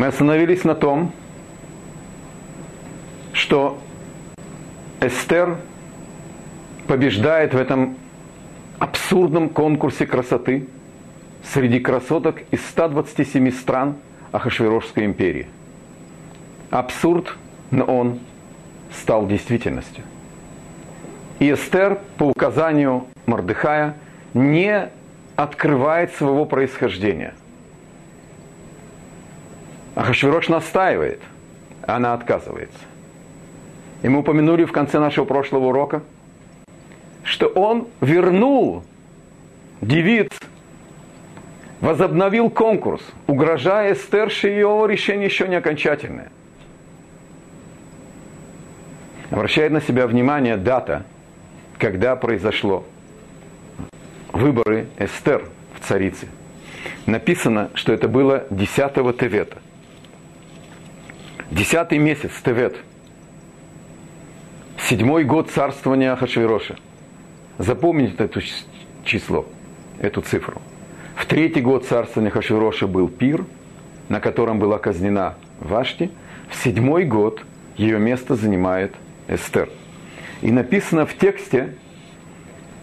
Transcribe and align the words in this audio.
Мы 0.00 0.06
остановились 0.06 0.64
на 0.64 0.74
том, 0.74 1.12
что 3.34 3.78
Эстер 4.98 5.58
побеждает 6.86 7.52
в 7.52 7.58
этом 7.58 7.98
абсурдном 8.78 9.50
конкурсе 9.50 10.06
красоты 10.06 10.68
среди 11.52 11.80
красоток 11.80 12.40
из 12.50 12.66
127 12.70 13.50
стран 13.50 13.96
Ахашвирошской 14.32 15.04
империи. 15.04 15.48
Абсурд, 16.70 17.36
но 17.70 17.84
он 17.84 18.20
стал 18.90 19.26
действительностью. 19.26 20.02
И 21.40 21.52
Эстер 21.52 22.00
по 22.16 22.24
указанию 22.24 23.04
Мордыхая 23.26 23.96
не 24.32 24.88
открывает 25.36 26.14
своего 26.14 26.46
происхождения. 26.46 27.34
Ахашвирош 29.94 30.48
настаивает, 30.48 31.20
она 31.86 32.14
отказывается. 32.14 32.78
И 34.02 34.08
мы 34.08 34.20
упомянули 34.20 34.64
в 34.64 34.72
конце 34.72 34.98
нашего 34.98 35.24
прошлого 35.24 35.66
урока, 35.66 36.02
что 37.24 37.48
он 37.48 37.88
вернул 38.00 38.84
девиц, 39.80 40.30
возобновил 41.80 42.50
конкурс, 42.50 43.02
угрожая 43.26 43.92
Эстер, 43.92 44.30
что 44.30 44.48
ее 44.48 44.84
решение 44.88 45.26
еще 45.26 45.48
не 45.48 45.56
окончательное. 45.56 46.30
Обращает 49.30 49.70
на 49.72 49.80
себя 49.80 50.06
внимание 50.06 50.56
дата, 50.56 51.04
когда 51.78 52.16
произошло 52.16 52.84
выборы 54.32 54.88
Эстер 54.98 55.48
в 55.78 55.86
царице. 55.86 56.28
Написано, 57.06 57.70
что 57.74 57.92
это 57.92 58.08
было 58.08 58.44
10 58.50 58.94
Тевета. 59.18 59.58
Десятый 61.50 61.98
месяц 61.98 62.30
Тевет– 62.44 62.76
седьмой 64.88 65.24
год 65.24 65.50
царствования 65.50 66.12
Ахашвироша. 66.12 66.76
Запомните 67.58 68.14
это 68.22 68.40
число, 69.04 69.46
эту 70.00 70.20
цифру. 70.20 70.62
В 71.16 71.26
третий 71.26 71.60
год 71.60 71.86
царствования 71.86 72.30
Ахашвироша 72.30 72.86
был 72.86 73.08
пир, 73.08 73.44
на 74.08 74.20
котором 74.20 74.60
была 74.60 74.78
казнена 74.78 75.34
Вашти. 75.58 76.12
В 76.48 76.54
седьмой 76.54 77.04
год 77.04 77.42
ее 77.76 77.98
место 77.98 78.36
занимает 78.36 78.94
Эстер. 79.26 79.68
И 80.42 80.52
написано 80.52 81.04
в 81.04 81.14
тексте, 81.14 81.74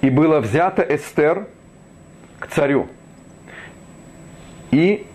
и 0.02 0.10
было 0.10 0.42
взято 0.42 0.82
Эстер 0.82 1.48
к 2.40 2.48
царю. 2.48 2.88
И 4.72 5.06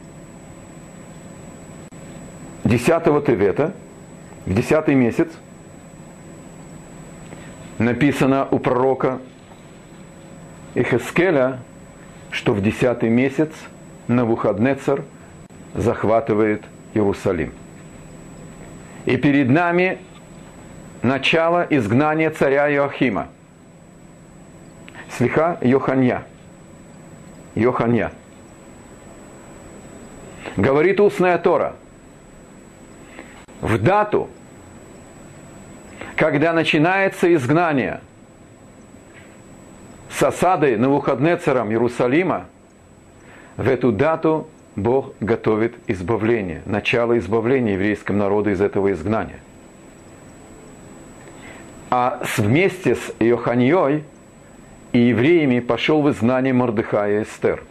10 2.64 3.24
Тевета, 3.26 3.72
в 4.46 4.54
десятый 4.54 4.94
месяц, 4.94 5.28
написано 7.78 8.46
у 8.50 8.58
пророка 8.58 9.18
Ихескеля, 10.74 11.58
что 12.30 12.54
в 12.54 12.62
десятый 12.62 13.08
месяц 13.08 13.50
Навуходнецар 14.08 15.02
захватывает 15.74 16.62
Иерусалим. 16.94 17.52
И 19.06 19.16
перед 19.16 19.48
нами 19.48 19.98
начало 21.02 21.66
изгнания 21.68 22.30
царя 22.30 22.72
Иохима. 22.72 23.28
Слиха 25.10 25.58
Йоханья. 25.60 26.24
Йоханья. 27.54 28.12
Говорит 30.56 31.00
устная 31.00 31.38
Тора. 31.38 31.74
В 33.62 33.78
дату 33.78 34.28
когда 36.16 36.52
начинается 36.52 37.34
изгнание 37.34 38.00
с 40.10 40.22
осадой 40.22 40.76
на 40.76 40.88
выходные 40.88 41.36
царам 41.36 41.70
Иерусалима, 41.70 42.46
в 43.56 43.68
эту 43.68 43.92
дату 43.92 44.48
Бог 44.76 45.14
готовит 45.20 45.74
избавление, 45.88 46.62
начало 46.64 47.18
избавления 47.18 47.72
еврейскому 47.72 48.18
народу 48.20 48.50
из 48.50 48.60
этого 48.60 48.92
изгнания. 48.92 49.40
А 51.90 52.22
вместе 52.36 52.94
с 52.94 53.14
Иоханьей 53.18 54.04
и 54.92 54.98
евреями 54.98 55.60
пошел 55.60 56.02
в 56.02 56.10
изгнание 56.10 56.52
Мордыхая 56.52 57.20
и 57.20 57.22
Эстер. 57.24 57.64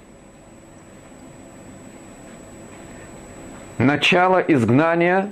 Начало 3.77 4.39
изгнания 4.39 5.31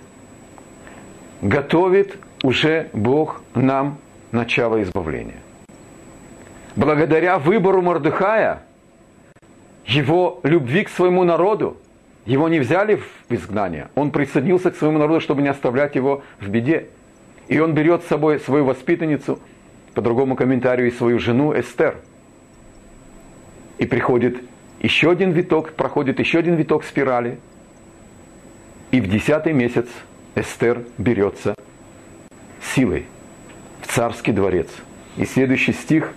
готовит 1.41 2.17
уже 2.43 2.89
Бог 2.93 3.41
нам 3.55 3.97
начало 4.31 4.81
избавления. 4.83 5.37
Благодаря 6.75 7.39
выбору 7.39 7.81
Мордыхая, 7.81 8.63
его 9.85 10.39
любви 10.43 10.83
к 10.83 10.89
своему 10.89 11.23
народу, 11.23 11.77
его 12.25 12.47
не 12.47 12.59
взяли 12.59 12.95
в 12.95 13.33
изгнание. 13.33 13.89
Он 13.95 14.11
присоединился 14.11 14.71
к 14.71 14.75
своему 14.75 14.99
народу, 14.99 15.19
чтобы 15.19 15.41
не 15.41 15.47
оставлять 15.47 15.95
его 15.95 16.23
в 16.39 16.47
беде. 16.47 16.87
И 17.47 17.59
он 17.59 17.73
берет 17.73 18.03
с 18.03 18.07
собой 18.07 18.39
свою 18.39 18.65
воспитанницу, 18.65 19.39
по 19.95 20.01
другому 20.01 20.35
комментарию, 20.35 20.87
и 20.87 20.91
свою 20.91 21.17
жену 21.17 21.59
Эстер. 21.59 21.97
И 23.79 23.85
приходит 23.85 24.37
еще 24.79 25.09
один 25.09 25.31
виток, 25.31 25.73
проходит 25.73 26.19
еще 26.19 26.39
один 26.39 26.55
виток 26.55 26.83
спирали. 26.83 27.39
И 28.91 29.01
в 29.01 29.07
десятый 29.07 29.53
месяц 29.53 29.87
Эстер 30.39 30.85
берется 30.97 31.53
силой 32.73 33.07
в 33.81 33.87
царский 33.87 34.31
дворец. 34.31 34.69
И 35.17 35.25
следующий 35.25 35.73
стих, 35.73 36.13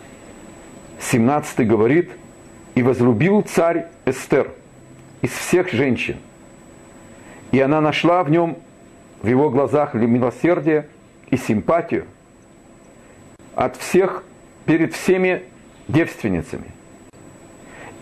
17 1.01 1.67
говорит, 1.67 2.11
«И 2.77 2.83
возлюбил 2.83 3.43
царь 3.43 3.87
Эстер 4.05 4.53
из 5.23 5.31
всех 5.31 5.73
женщин, 5.73 6.19
и 7.51 7.61
она 7.61 7.81
нашла 7.81 8.23
в 8.23 8.31
нем, 8.31 8.59
в 9.23 9.27
его 9.27 9.51
глазах, 9.51 9.95
милосердие 9.95 10.89
и 11.31 11.37
симпатию 11.37 12.07
от 13.55 13.77
всех, 13.77 14.25
перед 14.65 14.95
всеми 14.95 15.43
девственницами. 15.89 16.71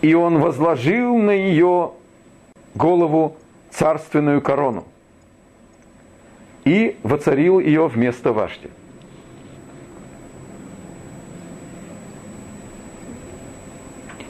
И 0.01 0.13
он 0.13 0.39
возложил 0.39 1.17
на 1.17 1.31
ее 1.31 1.93
голову 2.75 3.37
царственную 3.71 4.41
корону 4.41 4.85
и 6.65 6.97
воцарил 7.03 7.59
ее 7.59 7.87
вместо 7.87 8.33
Вашти. 8.33 8.69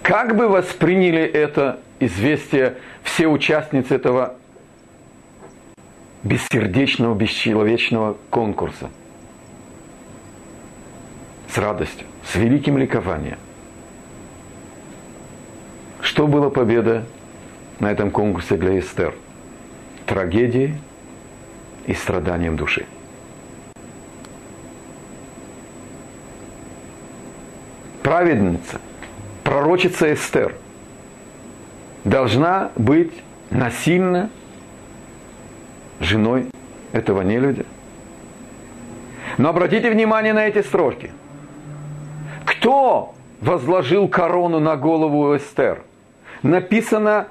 Как 0.02 0.36
бы 0.36 0.48
восприняли 0.48 1.22
это 1.22 1.80
известие 2.00 2.78
все 3.04 3.28
участницы 3.28 3.96
этого 3.96 4.36
бессердечного, 6.24 7.16
бесчеловечного 7.16 8.18
конкурса? 8.30 8.90
С 11.48 11.58
радостью, 11.58 12.08
с 12.26 12.36
великим 12.36 12.78
ликованием. 12.78 13.38
Что 16.02 16.28
было 16.28 16.50
победа 16.50 17.06
на 17.80 17.92
этом 17.92 18.10
конкурсе 18.10 18.58
для 18.58 18.80
Эстер? 18.80 19.14
Трагедии– 20.06 20.78
и 21.88 21.94
страданием 21.94 22.56
души. 22.56 22.86
Праведница, 28.04 28.82
пророчица 29.44 30.14
Эстер, 30.14 30.56
должна 32.04 32.72
быть 32.76 33.14
насильно 33.52 34.30
женой 36.00 36.48
этого 36.92 37.22
нелюдя. 37.22 37.64
Но 39.38 39.50
обратите 39.50 39.90
внимание 39.90 40.34
на 40.34 40.48
эти 40.48 40.62
строки. 40.62 41.12
Кто 42.46 43.14
возложил 43.40 44.08
корону 44.08 44.60
на 44.60 44.76
голову 44.76 45.36
Эстер? 45.36 45.84
Написано 46.44 47.28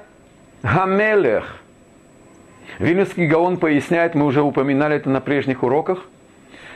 Гамелех, 0.63 1.60
Вильнюсский 2.79 3.27
Гаон 3.27 3.57
поясняет, 3.57 4.15
мы 4.15 4.25
уже 4.25 4.41
упоминали 4.41 4.95
это 4.95 5.09
на 5.09 5.21
прежних 5.21 5.63
уроках, 5.63 6.05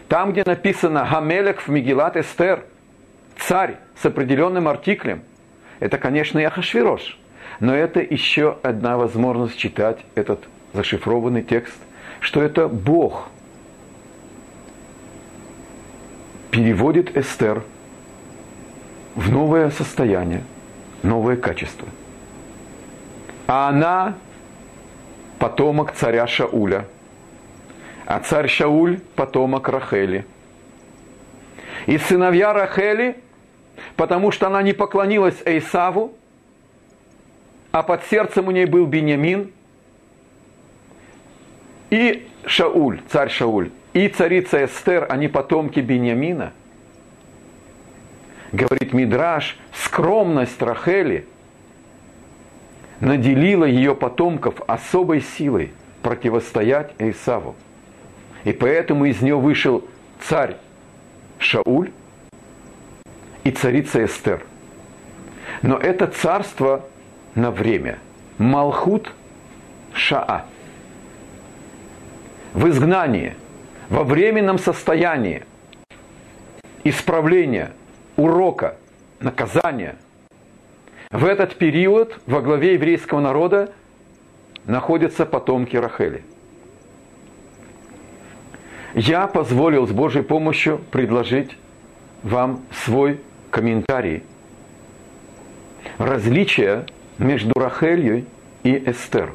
там, 0.08 0.32
где 0.32 0.44
написано 0.46 1.08
«Гамелек 1.10 1.62
в 1.62 1.68
Мегилат 1.70 2.18
Эстер», 2.18 2.64
царь 3.38 3.78
с 4.02 4.06
определенным 4.06 4.68
артиклем, 4.68 5.24
это, 5.80 5.98
конечно, 5.98 6.40
Яхашвирош, 6.40 7.18
но 7.60 7.76
это 7.76 8.00
еще 8.02 8.58
одна 8.64 8.98
возможность 8.98 9.58
читать 9.58 9.98
этот 10.16 10.44
зашифрованный 10.74 11.42
текст, 11.42 11.78
что 12.20 12.42
это 12.42 12.68
Бог 12.68 13.30
переводит 16.52 17.18
Эстер 17.18 17.64
в 19.16 19.32
новое 19.32 19.70
состояние, 19.72 20.44
новое 21.04 21.36
качество. 21.36 21.88
А 23.48 23.70
она 23.70 24.16
потомок 25.40 25.94
царя 25.94 26.28
Шауля, 26.28 26.86
а 28.06 28.20
царь 28.20 28.48
Шауль– 28.48 29.00
потомок 29.16 29.68
Рахели. 29.70 30.26
И 31.86 31.98
сыновья 31.98 32.54
Рахели, 32.54 33.18
потому 33.96 34.32
что 34.32 34.48
она 34.48 34.62
не 34.62 34.74
поклонилась 34.74 35.42
Эйсаву, 35.46 36.14
а 37.72 37.84
под 37.84 38.06
сердцем 38.06 38.48
у 38.48 38.52
ней 38.52 38.66
был 38.66 38.86
Беньямин, 38.86 39.52
и 41.90 42.28
Шауль, 42.46 43.02
царь 43.10 43.30
Шауль, 43.30 43.72
и 43.94 44.08
царица 44.08 44.66
Эстер, 44.66 45.08
они 45.10 45.28
потомки 45.28 45.80
Беньямина. 45.80 46.54
Говорит 48.52 48.94
Мидраш, 48.94 49.58
скромность 49.74 50.62
Рахели 50.62 51.28
наделила 53.06 53.66
ее 53.66 53.94
потомков 53.96 54.56
особой 54.66 55.22
силой 55.22 55.72
противостоять 56.02 56.92
Исаву. 56.98 57.56
И 58.46 58.52
поэтому 58.52 59.06
из 59.06 59.22
нее 59.22 59.36
вышел 59.36 59.84
царь 60.22 60.58
Шауль 61.38 61.92
и 63.44 63.52
царица 63.52 64.04
Эстер. 64.04 64.44
Но 65.62 65.78
это 65.78 66.08
царство 66.08 66.84
на 67.36 67.52
время. 67.52 68.00
Малхут 68.40 69.14
Шаа. 69.94 70.46
В 72.54 72.68
изгнании, 72.70 73.36
во 73.88 74.04
временном 74.04 74.58
состоянии 74.58 75.44
исправления, 76.84 77.72
урока, 78.16 78.78
наказания. 79.20 79.96
В 81.12 81.26
этот 81.26 81.56
период 81.56 82.20
во 82.26 82.42
главе 82.42 82.74
еврейского 82.74 83.20
народа 83.20 83.72
находятся 84.66 85.26
потомки 85.26 85.76
Рахели– 85.78 86.24
я 88.96 89.28
позволил 89.28 89.86
с 89.86 89.92
Божьей 89.92 90.22
помощью 90.22 90.78
предложить 90.90 91.58
вам 92.24 92.64
свой 92.72 93.20
комментарий. 93.52 94.24
Различия 95.98 96.86
между 97.18 97.52
Рахелью 97.60 98.26
и 98.64 98.84
Эстер. 98.90 99.34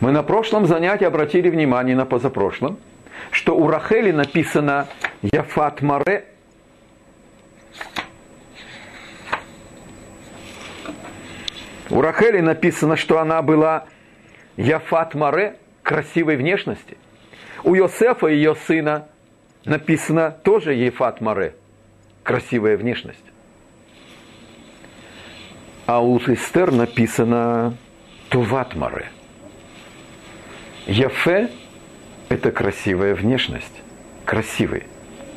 Мы 0.00 0.10
на 0.10 0.22
прошлом 0.22 0.66
занятии 0.66 1.04
обратили 1.04 1.50
внимание 1.50 1.94
на 1.94 2.06
позапрошлом, 2.06 2.78
что 3.30 3.54
у 3.54 3.68
Рахели 3.68 4.10
написано 4.10 4.86
Яфат 5.20 5.82
Маре. 5.82 6.24
У 11.90 12.00
Рахели 12.00 12.40
написано, 12.40 12.96
что 12.96 13.18
она 13.18 13.42
была 13.42 13.86
Яфат 14.56 15.14
Маре, 15.14 15.56
красивой 15.82 16.36
внешности– 16.36 16.96
у 17.64 17.74
Йосефа, 17.74 18.28
ее 18.28 18.54
сына, 18.54 19.08
написано 19.64 20.30
тоже 20.30 20.74
Ефат 20.74 21.20
Маре, 21.20 21.54
красивая 22.22 22.76
внешность. 22.76 23.18
А 25.86 26.00
у 26.02 26.18
Эстер 26.18 26.70
написано 26.70 27.76
Туват 28.28 28.74
Маре. 28.74 29.10
Яфе– 30.86 31.50
это 32.28 32.52
красивая 32.52 33.14
внешность, 33.14 33.82
красивый. 34.24 34.84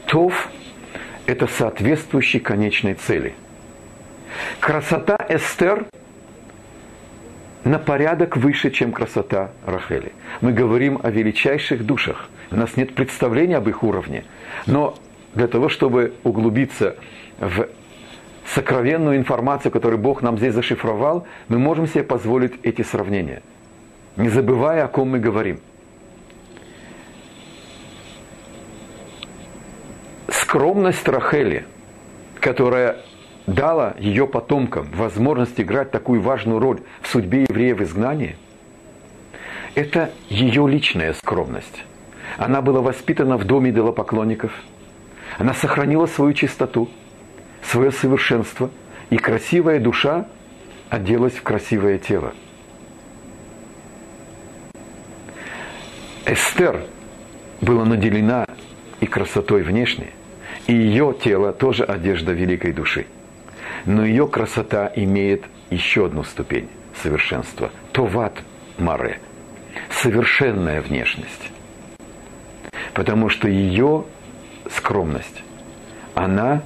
Тов– 0.05 0.49
это 1.25 1.47
соответствующий 1.47 2.39
конечной 2.39 2.93
цели. 2.93 3.33
Красота 4.59 5.17
Эстер 5.29 5.85
на 7.63 7.79
порядок 7.79 8.37
выше, 8.37 8.71
чем 8.71 8.91
красота 8.91 9.51
Рахели. 9.65 10.13
Мы 10.41 10.51
говорим 10.51 10.99
о 11.03 11.09
величайших 11.11 11.85
душах. 11.85 12.29
У 12.49 12.55
нас 12.55 12.75
нет 12.75 12.95
представления 12.95 13.57
об 13.57 13.69
их 13.69 13.83
уровне. 13.83 14.25
Но 14.65 14.95
для 15.35 15.47
того, 15.47 15.69
чтобы 15.69 16.13
углубиться 16.23 16.95
в 17.39 17.67
сокровенную 18.45 19.17
информацию, 19.17 19.71
которую 19.71 19.99
Бог 19.99 20.21
нам 20.21 20.37
здесь 20.37 20.53
зашифровал, 20.53 21.27
мы 21.47 21.59
можем 21.59 21.87
себе 21.87 22.03
позволить 22.03 22.53
эти 22.63 22.81
сравнения, 22.81 23.41
не 24.17 24.29
забывая, 24.29 24.85
о 24.85 24.87
ком 24.87 25.09
мы 25.09 25.19
говорим. 25.19 25.59
Скромность 30.27 31.07
Рахели, 31.07 31.65
которая 32.39 32.97
дала 33.51 33.95
ее 33.99 34.27
потомкам 34.27 34.87
возможность 34.93 35.59
играть 35.59 35.91
такую 35.91 36.21
важную 36.21 36.59
роль 36.59 36.81
в 37.01 37.07
судьбе 37.07 37.43
евреев 37.43 37.79
в 37.79 37.83
изгнании, 37.83 38.35
это 39.75 40.11
ее 40.29 40.67
личная 40.67 41.13
скромность. 41.13 41.83
Она 42.37 42.61
была 42.61 42.81
воспитана 42.81 43.37
в 43.37 43.45
доме 43.45 43.71
идолопоклонников. 43.71 44.51
Она 45.37 45.53
сохранила 45.53 46.05
свою 46.05 46.33
чистоту, 46.33 46.89
свое 47.61 47.91
совершенство, 47.91 48.69
и 49.09 49.17
красивая 49.17 49.79
душа 49.79 50.27
оделась 50.89 51.33
в 51.33 51.43
красивое 51.43 51.97
тело. 51.99 52.33
Эстер 56.25 56.83
была 57.61 57.85
наделена 57.85 58.45
и 58.99 59.05
красотой 59.05 59.63
внешней, 59.63 60.11
и 60.67 60.73
ее 60.73 61.15
тело 61.21 61.51
тоже 61.51 61.83
одежда 61.83 62.31
великой 62.31 62.71
души– 62.71 63.05
но 63.85 64.05
ее 64.05 64.27
красота 64.27 64.91
имеет 64.95 65.45
еще 65.69 66.05
одну 66.05 66.23
ступень 66.23 66.69
совершенства. 67.01 67.71
Товат 67.91 68.33
Маре. 68.77 69.19
Совершенная 69.89 70.81
внешность. 70.81 71.51
Потому 72.93 73.29
что 73.29 73.47
ее 73.47 74.05
скромность, 74.69 75.43
она 76.13 76.63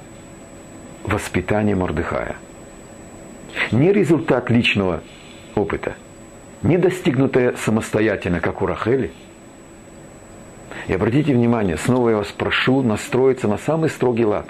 воспитание 1.04 1.76
Мордыхая. 1.76 2.36
Не 3.72 3.94
результат 3.94 4.50
личного 4.50 5.02
опыта, 5.54 5.96
не 6.62 6.78
достигнутое 6.78 7.56
самостоятельно, 7.58 8.40
как 8.40 8.62
у 8.62 8.66
Рахели. 8.66 9.12
И 10.88 10.94
обратите 10.94 11.34
внимание, 11.34 11.78
снова 11.78 12.10
я 12.10 12.18
вас 12.18 12.28
прошу 12.28 12.82
настроиться 12.82 13.48
на 13.48 13.58
самый 13.58 13.90
строгий 13.90 14.26
лад. 14.26 14.48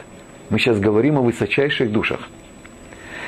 Мы 0.50 0.60
сейчас 0.60 0.80
говорим 0.80 1.18
о 1.18 1.22
высочайших 1.22 1.92
душах– 1.92 2.30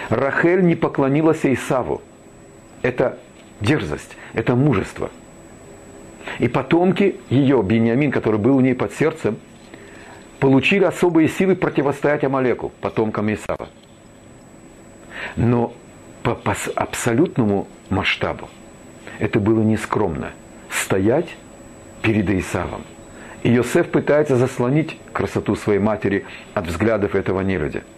Рахель 0.09 0.65
не 0.65 0.75
поклонилась 0.75 1.45
Исаву. 1.45 2.01
Это 2.81 3.17
дерзость, 3.59 4.15
это 4.33 4.55
мужество. 4.55 5.09
И 6.39 6.47
потомки 6.47 7.17
ее, 7.29 7.61
Бениамин, 7.63 8.11
который 8.11 8.39
был 8.39 8.57
у 8.57 8.61
ней 8.61 8.75
под 8.75 8.93
сердцем, 8.93 9.37
получили 10.39 10.83
особые 10.83 11.27
силы 11.27 11.55
противостоять 11.55 12.23
Амалеку, 12.23 12.71
потомкам 12.81 13.33
Исава. 13.33 13.69
Но 15.35 15.73
по, 16.23 16.35
по 16.35 16.55
абсолютному 16.75 17.67
масштабу 17.89 18.49
это 19.19 19.39
было 19.39 19.61
нескромно. 19.61 20.31
Стоять 20.69 21.35
перед 22.01 22.29
Исавом. 22.29 22.83
И 23.43 23.51
Йосеф 23.51 23.89
пытается 23.89 24.35
заслонить 24.35 24.97
красоту 25.13 25.55
своей 25.55 25.79
матери 25.79 26.25
от 26.53 26.67
взглядов 26.67 27.15
этого 27.15 27.41
нелюдя– 27.41 27.81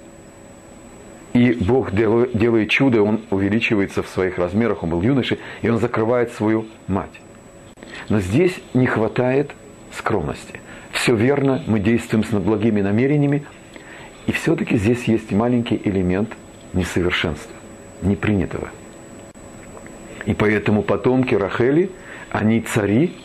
и 1.39 1.53
Бог 1.53 1.93
делает 1.93 2.69
чудо, 2.69 3.01
он 3.01 3.22
увеличивается 3.29 4.03
в 4.03 4.10
своих 4.10 4.38
размерах, 4.38 4.84
он 4.84 4.89
был 4.89 5.01
юношей, 5.01 5.39
и 5.62 5.69
он 5.69 5.79
закрывает 5.79 6.34
свою 6.34 6.67
мать. 6.88 7.22
Но 8.10 8.19
здесь 8.19 8.60
не 8.74 8.88
хватает 8.88 9.51
скромности. 9.93 10.60
Все 10.91 11.15
верно, 11.15 11.63
мы 11.65 11.79
действуем 11.79 12.25
с 12.25 12.31
благими 12.31 12.81
намерениями, 12.81 13.46
и 14.27 14.34
все-таки 14.34 14.75
здесь 14.75 15.05
есть 15.05 15.31
маленький 15.31 15.81
элемент 15.81 16.29
несовершенства, 16.74 17.55
непринятого. 18.01 18.67
И 20.25 20.34
поэтому 20.34 20.84
потомки 20.84 21.36
Рахели, 21.36 21.89
они 22.31 22.60
цари 22.60 23.15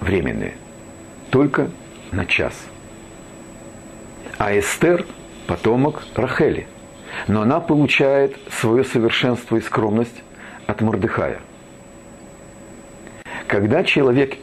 временные, 0.00 0.54
только 1.30 1.70
на 2.10 2.26
час. 2.26 2.66
А 4.38 4.58
Эстер– 4.58 5.06
потомок 5.48 6.02
Рахели. 6.14 6.68
Но 7.26 7.42
она 7.42 7.58
получает 7.58 8.36
свое 8.60 8.84
совершенство 8.84 9.56
и 9.56 9.60
скромность 9.60 10.22
от 10.66 10.80
Мордыхая. 10.82 11.40
Когда 13.48 13.82
человек 13.82 14.36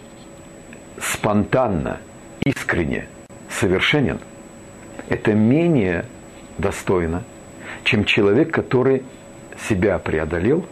спонтанно, 0.99 1.99
искренне 2.43 3.07
совершенен, 3.49 4.19
это 5.07 5.33
менее 5.33 6.05
достойно, 6.57 7.23
чем 7.83 8.03
человек, 8.03 8.51
который 8.51 9.03
себя 9.69 9.99
преодолел 9.99 10.65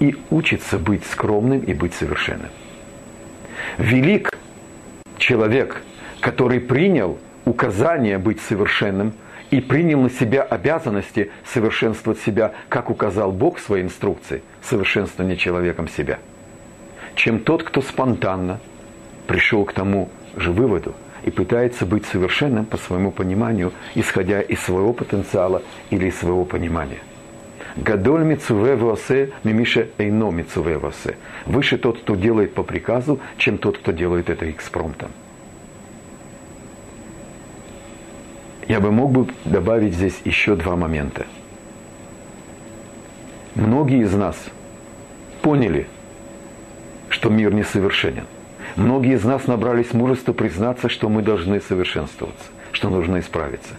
и 0.00 0.16
учится 0.30 0.78
быть 0.78 1.04
скромным 1.06 1.60
и 1.60 1.72
быть 1.72 1.94
совершенным. 1.94 2.50
Велик 3.78 4.36
человек, 5.18 5.82
который 6.20 6.58
принял 6.58 7.18
указание 7.44 8.18
быть 8.18 8.40
совершенным 8.40 9.12
и 9.50 9.60
принял 9.60 10.00
на 10.00 10.10
себя 10.10 10.42
обязанности 10.42 11.30
совершенствовать 11.44 12.20
себя, 12.20 12.52
как 12.68 12.90
указал 12.90 13.32
Бог 13.32 13.58
в 13.58 13.60
своей 13.60 13.84
инструкции, 13.84 14.42
совершенствование 14.62 15.36
человеком 15.36 15.88
себя, 15.88 16.18
чем 17.14 17.40
тот, 17.40 17.62
кто 17.62 17.82
спонтанно 17.82 18.60
пришел 19.26 19.64
к 19.64 19.72
тому 19.72 20.10
же 20.36 20.52
выводу 20.52 20.94
и 21.24 21.30
пытается 21.30 21.84
быть 21.84 22.06
совершенным 22.06 22.64
по 22.64 22.76
своему 22.76 23.10
пониманию, 23.10 23.72
исходя 23.94 24.40
из 24.40 24.60
своего 24.60 24.92
потенциала 24.92 25.62
или 25.90 26.06
из 26.06 26.18
своего 26.18 26.44
понимания. 26.44 27.00
Гадоль 27.76 28.24
мицуве 28.24 28.74
восе, 28.74 29.30
мимиша 29.44 29.88
эйно 29.98 30.30
мицуве 30.30 30.78
восе. 30.78 31.16
Выше 31.46 31.78
тот, 31.78 32.00
кто 32.00 32.16
делает 32.16 32.54
по 32.54 32.62
приказу, 32.62 33.20
чем 33.36 33.58
тот, 33.58 33.78
кто 33.78 33.92
делает 33.92 34.28
это 34.28 34.50
экспромтом. 34.50 35.10
Я 38.70 38.78
бы 38.78 38.92
мог 38.92 39.10
бы 39.10 39.26
добавить 39.44 39.94
здесь 39.94 40.20
еще 40.24 40.54
два 40.54 40.76
момента. 40.76 41.26
Многие 43.56 44.02
из 44.02 44.14
нас 44.14 44.36
поняли, 45.42 45.88
что 47.08 47.30
мир 47.30 47.52
несовершенен. 47.52 48.26
Многие 48.76 49.16
из 49.16 49.24
нас 49.24 49.48
набрались 49.48 49.92
мужества 49.92 50.32
признаться, 50.32 50.88
что 50.88 51.08
мы 51.08 51.22
должны 51.22 51.60
совершенствоваться, 51.60 52.44
что 52.70 52.90
нужно 52.90 53.18
исправиться. 53.18 53.74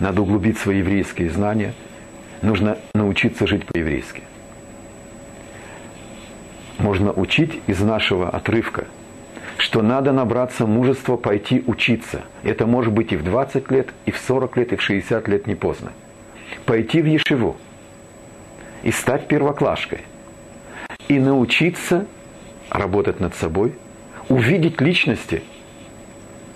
Надо 0.00 0.22
углубить 0.22 0.58
свои 0.58 0.78
еврейские 0.78 1.30
знания– 1.30 1.72
нужно 2.42 2.78
научиться 2.94 3.46
жить 3.46 3.64
по-еврейски. 3.64 4.22
Можно 6.78 7.12
учить 7.12 7.60
из 7.68 7.80
нашего 7.80 8.28
отрывка, 8.28 8.88
что 9.70 9.82
надо 9.82 10.10
набраться 10.10 10.66
мужества 10.66 11.16
пойти 11.16 11.62
учиться. 11.64 12.22
Это 12.42 12.66
может 12.66 12.92
быть 12.92 13.12
и 13.12 13.16
в 13.16 13.22
20 13.22 13.70
лет, 13.70 13.90
и 14.04 14.10
в 14.10 14.18
40 14.18 14.56
лет, 14.56 14.72
и 14.72 14.76
в 14.76 14.82
60 14.82 15.28
лет 15.28 15.46
не 15.46 15.54
поздно. 15.54 15.92
Пойти 16.66 17.00
в 17.00 17.06
Ешиву 17.06 17.56
и 18.82 18.90
стать 18.90 19.28
первоклашкой. 19.28 20.00
И 21.06 21.20
научиться 21.20 22.06
работать 22.68 23.20
над 23.20 23.36
собой, 23.36 23.72
увидеть 24.28 24.80
личности, 24.80 25.44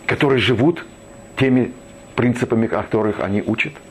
которые 0.07 0.41
живут 0.41 0.85
теми 1.37 1.73
принципами, 2.17 2.67
которых 2.67 3.21
они 3.21 3.43
учат– 3.43 3.75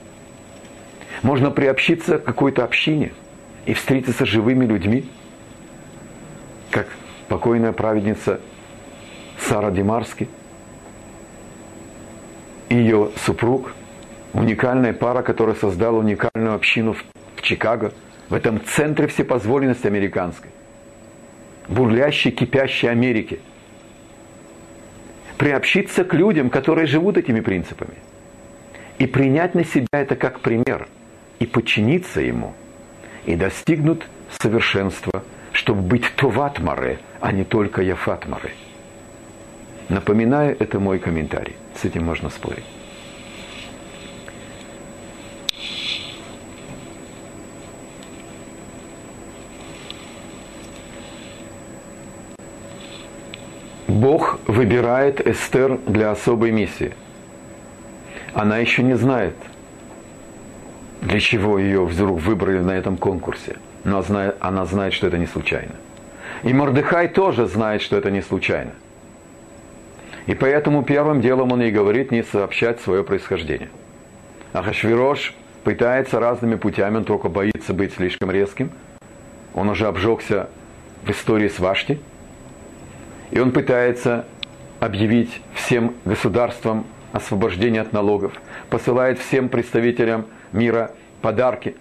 можно 1.21 1.49
приобщиться 1.49 2.19
к 2.19 2.25
какой-то 2.25 2.65
общине 2.65 3.13
и 3.65 3.73
встретиться 3.73 4.25
с 4.25 4.27
живыми 4.27 4.65
людьми, 4.65 5.05
как 6.71 6.87
покойная 7.29 7.71
праведница 7.71 8.41
Сара 9.53 9.69
Димарски 9.69 10.27
ее 12.69 13.11
супруг, 13.23 13.75
уникальная 14.33 14.93
пара, 14.93 15.21
которая 15.21 15.55
создала 15.55 15.99
уникальную 15.99 16.55
общину 16.55 16.93
в, 16.93 17.03
в 17.35 17.43
Чикаго, 17.43 17.93
в 18.29 18.33
этом 18.33 18.59
центре 18.65 19.05
всепозволенности 19.05 19.85
американской, 19.85 20.49
бурлящей, 21.67 22.31
кипящей 22.31 22.89
Америки. 22.89 23.41
Приобщиться 25.37 26.03
к 26.03 26.15
людям, 26.15 26.49
которые 26.49 26.87
живут 26.87 27.17
этими 27.17 27.39
принципами. 27.39 27.93
И 28.97 29.05
принять 29.05 29.53
на 29.53 29.63
себя 29.63 29.87
это 29.91 30.15
как 30.15 30.39
пример– 30.39 30.87
и 31.39 31.45
подчиниться 31.45 32.21
ему, 32.21 32.55
и 33.27 33.35
достигнут 33.35 34.07
совершенства, 34.41 35.23
чтобы 35.51 35.81
быть 35.83 36.05
товатмаре, 36.15 36.97
а 37.21 37.31
не 37.31 37.43
только 37.43 37.83
яфатмаре. 37.83 38.51
Напоминаю, 39.93 40.57
это 40.59 40.79
мой 40.79 40.97
комментарий. 40.97 41.55
С 41.75 41.85
этим 41.85 42.03
можно 42.03 42.29
спорить. 42.31 42.63
Бог 53.87 54.39
выбирает 54.47 55.25
Эстер 55.27 55.77
для 55.85 56.09
особой 56.09 56.51
миссии. 56.51 56.93
Она 58.33 58.57
еще 58.57 58.81
не 58.81 58.95
знает– 58.95 59.35
для 61.03 61.19
чего 61.19 61.59
ее 61.59 61.85
вдруг 61.85 62.21
выбрали 62.21 62.59
на 62.59 62.71
этом 62.71 62.97
конкурсе. 62.97 63.57
Но 63.83 64.03
она 64.39 64.65
знает, 64.65 64.93
что 64.93 65.07
это 65.07 65.17
не 65.17 65.27
случайно. 65.27 65.75
И 66.43 66.53
Мордыхай 66.53 67.09
тоже 67.09 67.45
знает, 67.45 67.81
что 67.81 67.97
это 67.97 68.09
не 68.09 68.21
случайно. 68.21 68.71
И 70.25 70.35
поэтому 70.35 70.83
первым 70.83 71.21
делом 71.21 71.51
он 71.51 71.61
ей 71.61 71.71
говорит 71.71 72.11
не 72.11 72.23
сообщать 72.23 72.79
свое 72.81 73.03
происхождение. 73.03 73.69
Ахашвирош 74.53 75.33
пытается 75.63 76.19
разными 76.19 76.55
путями, 76.55 76.97
он 76.97 77.03
только 77.03 77.29
боится 77.29 77.73
быть 77.73 77.93
слишком 77.93 78.31
резким. 78.31 78.71
Он 79.53 79.69
уже 79.69 79.87
обжегся 79.87 80.49
в 81.03 81.11
истории 81.11 81.47
с 81.47 81.59
Вашти. 81.59 81.99
И 83.31 83.39
он 83.39 83.51
пытается 83.51 84.25
объявить 84.79 85.41
всем 85.53 85.95
государствам 86.05 86.85
освобождение 87.11 87.81
от 87.81 87.93
налогов, 87.93 88.33
посылает 88.69 89.19
всем 89.19 89.49
представителям 89.49 90.25
мира 90.51 90.91
подарки. 91.21 91.75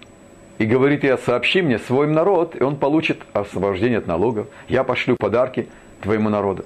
И 0.59 0.65
говорит, 0.65 1.03
я 1.03 1.17
сообщи 1.17 1.61
мне 1.61 1.79
свой 1.79 2.07
народ, 2.07 2.55
и 2.59 2.63
он 2.63 2.75
получит 2.75 3.21
освобождение 3.33 3.97
от 3.97 4.07
налогов. 4.07 4.47
Я 4.67 4.83
пошлю 4.83 5.15
подарки 5.17 5.67
твоему 6.01 6.29
народу. 6.29 6.65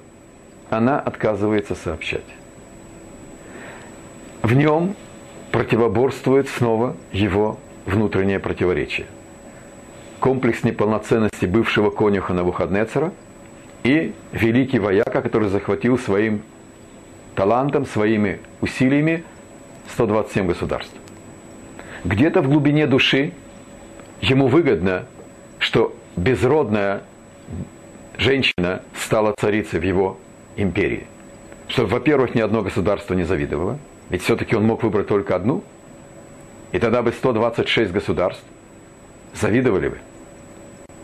Она 0.70 1.00
отказывается 1.00 1.74
сообщать. 1.74 2.24
В 4.42 4.54
нем 4.54 4.94
противоборствует 5.52 6.48
снова 6.48 6.96
его 7.12 7.58
внутреннее 7.86 8.38
противоречие. 8.38 9.06
Комплекс 10.20 10.62
неполноценности 10.64 11.46
бывшего 11.46 11.90
конюха 11.90 12.34
Навуходнецера 12.34 13.12
и 13.84 14.12
великий 14.32 14.78
вояка, 14.78 15.22
который 15.22 15.48
захватил 15.48 15.98
своим 15.98 16.42
талантом, 17.34 17.86
своими 17.86 18.40
усилиями 18.60 19.24
127 19.94 20.46
государств 20.46 20.94
где-то 22.04 22.42
в 22.42 22.48
глубине 22.48 22.86
души 22.86 23.32
ему 24.20 24.48
выгодно, 24.48 25.06
что 25.58 25.94
безродная 26.16 27.02
женщина 28.16 28.82
стала 28.94 29.34
царицей 29.38 29.80
в 29.80 29.82
его 29.82 30.18
империи. 30.58 31.06
Чтобы, 31.68 31.88
во-первых, 31.88 32.34
ни 32.34 32.40
одно 32.40 32.62
государство 32.62 33.14
не 33.14 33.24
завидовало, 33.24 33.78
ведь 34.10 34.22
все-таки 34.22 34.56
он 34.56 34.64
мог 34.64 34.82
выбрать 34.82 35.06
только 35.06 35.34
одну, 35.34 35.62
и 36.72 36.78
тогда 36.78 37.02
бы 37.02 37.12
126 37.12 37.92
государств 37.92 38.44
завидовали 39.34 39.88
бы. 39.88 39.98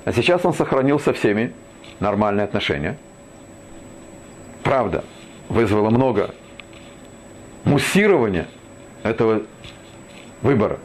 А 0.04 0.12
сейчас 0.12 0.44
он 0.44 0.52
сохранил 0.52 1.00
со 1.00 1.12
всеми 1.12 1.52
нормальные 2.00 2.44
отношения. 2.44 2.99
Правда, 4.62 5.04
вызвало 5.49 5.90
много 5.90 6.34
муссирования 7.64 8.46
этого 9.02 9.42
выбора. 10.42 10.78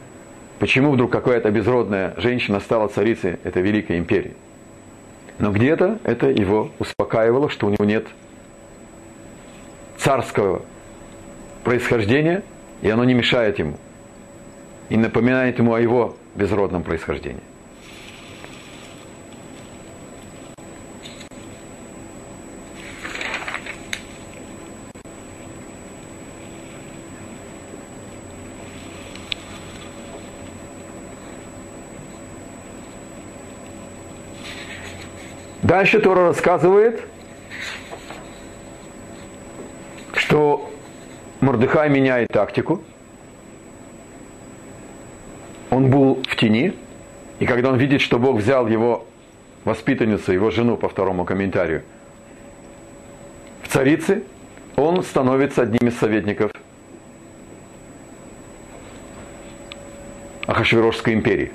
Почему 0.58 0.92
вдруг 0.92 1.10
какая-то 1.10 1.50
безродная 1.50 2.14
женщина 2.18 2.60
стала 2.60 2.88
царицей 2.88 3.38
этой 3.44 3.62
великой 3.62 3.98
империи? 3.98 4.34
Но 5.38 5.52
где-то 5.52 5.98
это 6.04 6.28
его 6.28 6.70
успокаивало, 6.78 7.48
что 7.48 7.66
у 7.66 7.70
него 7.70 7.84
нет 7.84 8.06
царского 10.00 10.62
происхождения, 11.62 12.42
и 12.82 12.88
оно 12.88 13.04
не 13.04 13.14
мешает 13.14 13.58
ему. 13.58 13.76
И 14.88 14.96
напоминает 14.96 15.58
ему 15.58 15.74
о 15.74 15.80
его 15.80 16.16
безродном 16.34 16.82
происхождении. 16.82 17.42
Дальше 35.62 36.00
Тора 36.00 36.26
рассказывает, 36.26 37.04
что 40.14 40.68
Мордыхай 41.50 41.88
меняет 41.88 42.28
тактику. 42.28 42.80
Он 45.70 45.90
был 45.90 46.22
в 46.22 46.36
тени, 46.36 46.76
и 47.40 47.44
когда 47.44 47.70
он 47.70 47.76
видит, 47.76 48.02
что 48.02 48.20
Бог 48.20 48.36
взял 48.36 48.68
его 48.68 49.04
воспитанницу, 49.64 50.30
его 50.30 50.52
жену 50.52 50.76
по 50.76 50.88
второму 50.88 51.24
комментарию, 51.24 51.82
в 53.64 53.66
царице, 53.66 54.22
он 54.76 55.02
становится 55.02 55.62
одним 55.62 55.88
из 55.88 55.98
советников 55.98 56.52
Ахашвирошской 60.46 61.14
империи. 61.14 61.50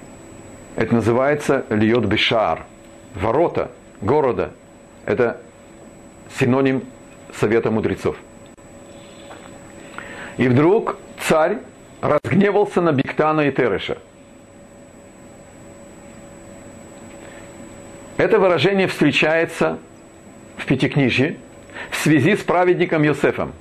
Это 0.75 0.93
называется 0.93 1.65
Льот 1.69 2.03
Бешар, 2.03 2.65
ворота– 3.13 3.71
города– 4.01 4.51
это 5.05 5.39
синоним 6.37 6.83
совета 7.33 7.71
мудрецов. 7.71 8.17
И 10.37 10.47
вдруг 10.47 10.97
царь 11.19 11.59
разгневался 12.01 12.81
на 12.81 12.91
Биктана 12.91 13.41
и 13.41 13.51
Тереша. 13.51 13.97
Это 18.17 18.39
выражение 18.39 18.87
встречается 18.87 19.79
в 20.57 20.65
Пятикнижье 20.65 21.37
в 21.89 21.97
связи 21.97 22.35
с 22.35 22.39
праведником 22.39 23.03
Йосефом. 23.03 23.53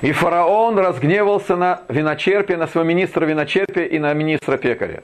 И 0.00 0.12
фараон 0.12 0.78
разгневался 0.78 1.56
на 1.56 1.82
виночерпие, 1.88 2.58
на 2.58 2.66
своего 2.66 2.88
министра 2.88 3.24
виночерпия 3.24 3.84
и 3.84 3.98
на 3.98 4.12
министра 4.12 4.58
пекаря. 4.58 5.02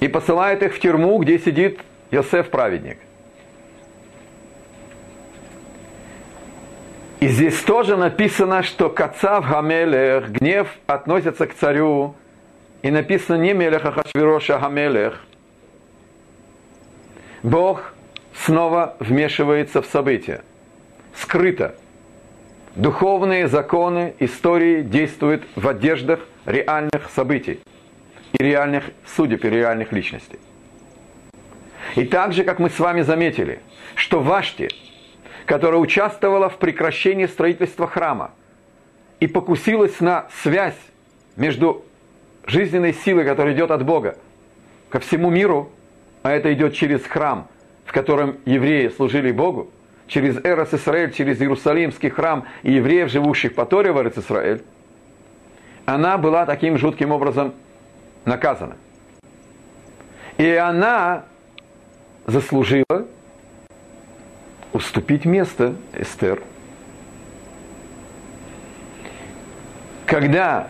И 0.00 0.08
посылает 0.08 0.62
их 0.62 0.74
в 0.74 0.80
тюрьму, 0.80 1.16
где 1.18 1.38
сидит 1.38 1.80
Йосеф 2.10 2.50
праведник. 2.50 2.98
И 7.22 7.28
здесь 7.28 7.60
тоже 7.60 7.96
написано, 7.96 8.64
что 8.64 8.90
Кацав 8.90 9.48
Гамелех, 9.48 10.28
гнев 10.32 10.66
относится 10.88 11.46
к 11.46 11.54
царю, 11.54 12.16
и 12.82 12.90
написано 12.90 13.36
не 13.36 13.52
Мелех 13.52 13.84
Ахашвироша 13.84 14.58
Гамелех. 14.58 15.20
Бог 17.44 17.94
снова 18.34 18.96
вмешивается 18.98 19.82
в 19.82 19.86
события. 19.86 20.42
Скрыто. 21.14 21.76
Духовные 22.74 23.46
законы 23.46 24.14
истории 24.18 24.82
действуют 24.82 25.44
в 25.54 25.68
одеждах 25.68 26.18
реальных 26.44 27.08
событий 27.14 27.60
и 28.32 28.42
реальных 28.42 28.82
судеб 29.06 29.44
и 29.44 29.48
реальных 29.48 29.92
личностей. 29.92 30.40
И 31.94 32.04
так 32.04 32.32
же, 32.32 32.42
как 32.42 32.58
мы 32.58 32.68
с 32.68 32.80
вами 32.80 33.02
заметили, 33.02 33.60
что 33.94 34.18
Вашти, 34.18 34.70
которая 35.52 35.78
участвовала 35.80 36.48
в 36.48 36.56
прекращении 36.56 37.26
строительства 37.26 37.86
храма 37.86 38.30
и 39.20 39.26
покусилась 39.26 40.00
на 40.00 40.26
связь 40.42 40.78
между 41.36 41.84
жизненной 42.46 42.94
силой, 42.94 43.26
которая 43.26 43.54
идет 43.54 43.70
от 43.70 43.84
Бога, 43.84 44.16
ко 44.88 44.98
всему 44.98 45.28
миру, 45.28 45.70
а 46.22 46.30
это 46.30 46.50
идет 46.54 46.72
через 46.72 47.04
храм, 47.04 47.48
в 47.84 47.92
котором 47.92 48.38
евреи 48.46 48.88
служили 48.88 49.30
Богу, 49.30 49.70
через 50.06 50.42
Эрос 50.42 50.72
Исраэль, 50.72 51.12
через 51.12 51.38
Иерусалимский 51.42 52.08
храм 52.08 52.46
и 52.62 52.72
евреев, 52.72 53.10
живущих 53.10 53.54
по 53.54 53.66
Торе 53.66 53.92
в 53.92 53.98
Эрос 53.98 54.16
Исраэль, 54.16 54.62
она 55.84 56.16
была 56.16 56.46
таким 56.46 56.78
жутким 56.78 57.12
образом 57.12 57.52
наказана. 58.24 58.78
И 60.38 60.48
она 60.48 61.26
заслужила 62.24 63.06
уступить 64.72 65.24
место 65.24 65.74
Эстер. 65.92 66.42
Когда 70.06 70.68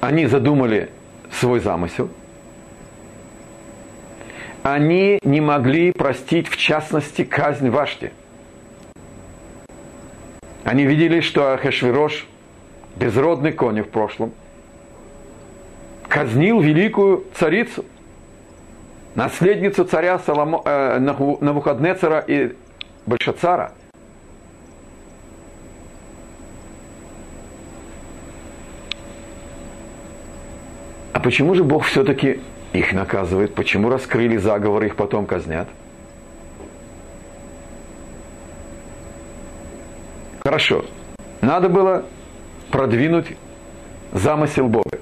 они 0.00 0.26
задумали 0.26 0.90
свой 1.32 1.60
замысел, 1.60 2.10
они 4.62 5.18
не 5.22 5.40
могли 5.40 5.92
простить, 5.92 6.48
в 6.48 6.56
частности, 6.56 7.24
казнь 7.24 7.70
Вашти. 7.70 8.12
Они 10.64 10.84
видели, 10.84 11.20
что 11.20 11.52
Ахешвирош, 11.52 12.26
безродный 12.96 13.52
конь 13.52 13.82
в 13.82 13.88
прошлом, 13.88 14.32
казнил 16.08 16.60
великую 16.60 17.24
царицу, 17.34 17.84
наследницу 19.14 19.84
царя 19.84 20.18
Соломо, 20.18 20.62
э, 20.64 20.98
Навуходнецера 20.98 22.18
и 22.26 22.56
Большацара. 23.06 23.72
А 31.12 31.20
почему 31.20 31.54
же 31.54 31.64
Бог 31.64 31.84
все-таки 31.84 32.40
их 32.72 32.92
наказывает? 32.92 33.54
Почему 33.54 33.88
раскрыли 33.88 34.36
заговор, 34.36 34.84
их 34.84 34.96
потом 34.96 35.26
казнят? 35.26 35.68
Хорошо. 40.42 40.84
Надо 41.40 41.68
было 41.68 42.04
продвинуть 42.70 43.36
замысел 44.12 44.68
Бога. 44.68 44.98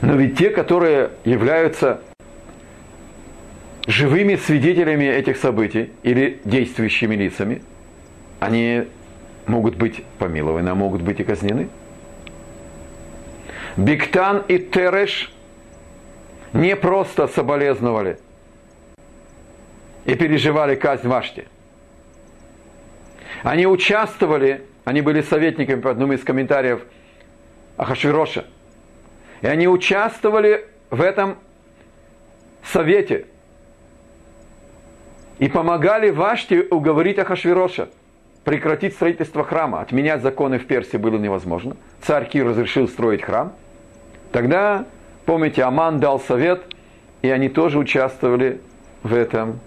Но 0.00 0.14
ведь 0.14 0.36
те, 0.38 0.50
которые 0.50 1.10
являются 1.24 2.00
живыми 3.86 4.36
свидетелями 4.36 5.04
этих 5.04 5.36
событий 5.36 5.92
или 6.02 6.40
действующими 6.44 7.14
лицами, 7.14 7.62
они 8.40 8.84
могут 9.46 9.76
быть 9.76 10.04
помилованы, 10.18 10.68
а 10.68 10.74
могут 10.74 11.02
быть 11.02 11.20
и 11.20 11.24
казнены. 11.24 11.68
Биктан 13.76 14.42
и 14.48 14.58
Тереш 14.58 15.32
не 16.52 16.74
просто 16.74 17.28
соболезновали 17.28 18.18
и 20.04 20.14
переживали 20.14 20.74
казнь 20.74 21.06
Вашти. 21.06 21.46
Они 23.42 23.66
участвовали, 23.66 24.62
они 24.84 25.02
были 25.02 25.20
советниками 25.20 25.80
по 25.80 25.90
одному 25.90 26.14
из 26.14 26.24
комментариев 26.24 26.80
Ахашвироша. 27.76 28.46
И 29.42 29.46
они 29.46 29.68
участвовали 29.68 30.66
в 30.90 31.00
этом 31.02 31.36
совете– 32.64 33.26
и 35.38 35.48
помогали 35.48 36.10
Ваште 36.10 36.62
уговорить 36.70 37.18
Ахашвироша 37.18 37.88
прекратить 38.44 38.94
строительство 38.94 39.44
храма. 39.44 39.80
Отменять 39.80 40.22
законы 40.22 40.58
в 40.58 40.66
Персии 40.66 40.96
было 40.96 41.18
невозможно. 41.18 41.76
Царь 42.02 42.28
Кир 42.28 42.46
разрешил 42.46 42.88
строить 42.88 43.22
храм. 43.22 43.52
Тогда, 44.32 44.84
помните, 45.24 45.64
Аман 45.64 45.98
дал 45.98 46.20
совет, 46.20 46.62
и 47.22 47.28
они 47.28 47.48
тоже 47.48 47.78
участвовали 47.78 48.60
в 49.02 49.12
этом. 49.12 49.58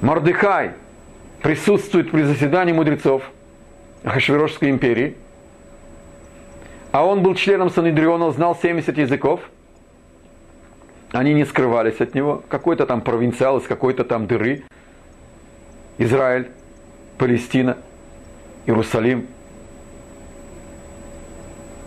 Мордыхай 0.00 0.72
присутствует 1.42 2.10
при 2.10 2.22
заседании 2.22 2.72
мудрецов 2.72 3.22
Ахашвирошской 4.02 4.70
империи, 4.70 5.16
а 6.90 7.04
он 7.04 7.22
был 7.22 7.34
членом 7.34 7.70
Санедриона, 7.70 8.30
знал 8.32 8.56
70 8.56 8.96
языков– 8.98 9.40
они 11.14 11.32
не 11.32 11.44
скрывались 11.44 12.00
от 12.00 12.14
него. 12.14 12.42
Какой-то 12.48 12.86
там 12.86 13.00
провинциал 13.00 13.58
из 13.58 13.66
какой-то 13.68 14.04
там 14.04 14.26
дыры. 14.26 14.64
Израиль, 15.96 16.50
Палестина, 17.18 17.78
Иерусалим. 18.66 19.28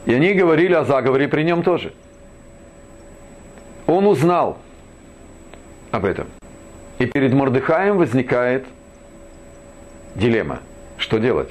И 0.05 0.13
они 0.13 0.33
говорили 0.33 0.73
о 0.73 0.85
заговоре 0.85 1.27
при 1.27 1.43
нем 1.43 1.61
тоже. 1.61 1.93
Он 3.85 4.07
узнал 4.07 4.59
об 5.91 6.05
этом. 6.05 6.27
И 6.97 7.05
перед 7.05 7.33
Мордыхаем 7.33 7.97
возникает 7.97 8.65
дилемма. 10.15 10.61
Что 10.97 11.17
делать? 11.17 11.49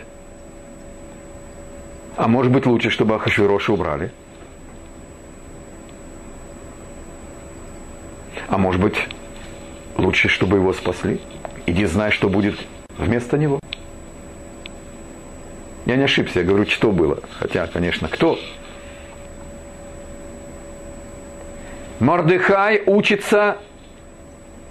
А 2.17 2.27
может 2.27 2.51
быть 2.51 2.65
лучше, 2.65 2.89
чтобы 2.89 3.17
Ахашвироша 3.17 3.75
убрали– 3.75 4.11
А 8.49 8.59
может 8.59 8.81
быть, 8.81 8.97
лучше, 9.97 10.29
чтобы 10.29 10.59
его 10.59 10.73
спасли? 10.73 11.21
Иди 11.67 11.85
знай, 11.85 12.11
что 12.11 12.29
будет 12.29 12.55
вместо 12.97 13.37
него. 13.37 13.59
Я 15.85 15.97
не 15.97 16.05
ошибся, 16.05 16.41
я 16.41 16.45
говорю, 16.45 16.67
что 16.67 16.93
было. 16.93 17.21
Хотя, 17.39 17.67
конечно, 17.67 18.09
кто? 18.09 18.39
Мордыхай 21.99 22.83
учится 22.87 23.59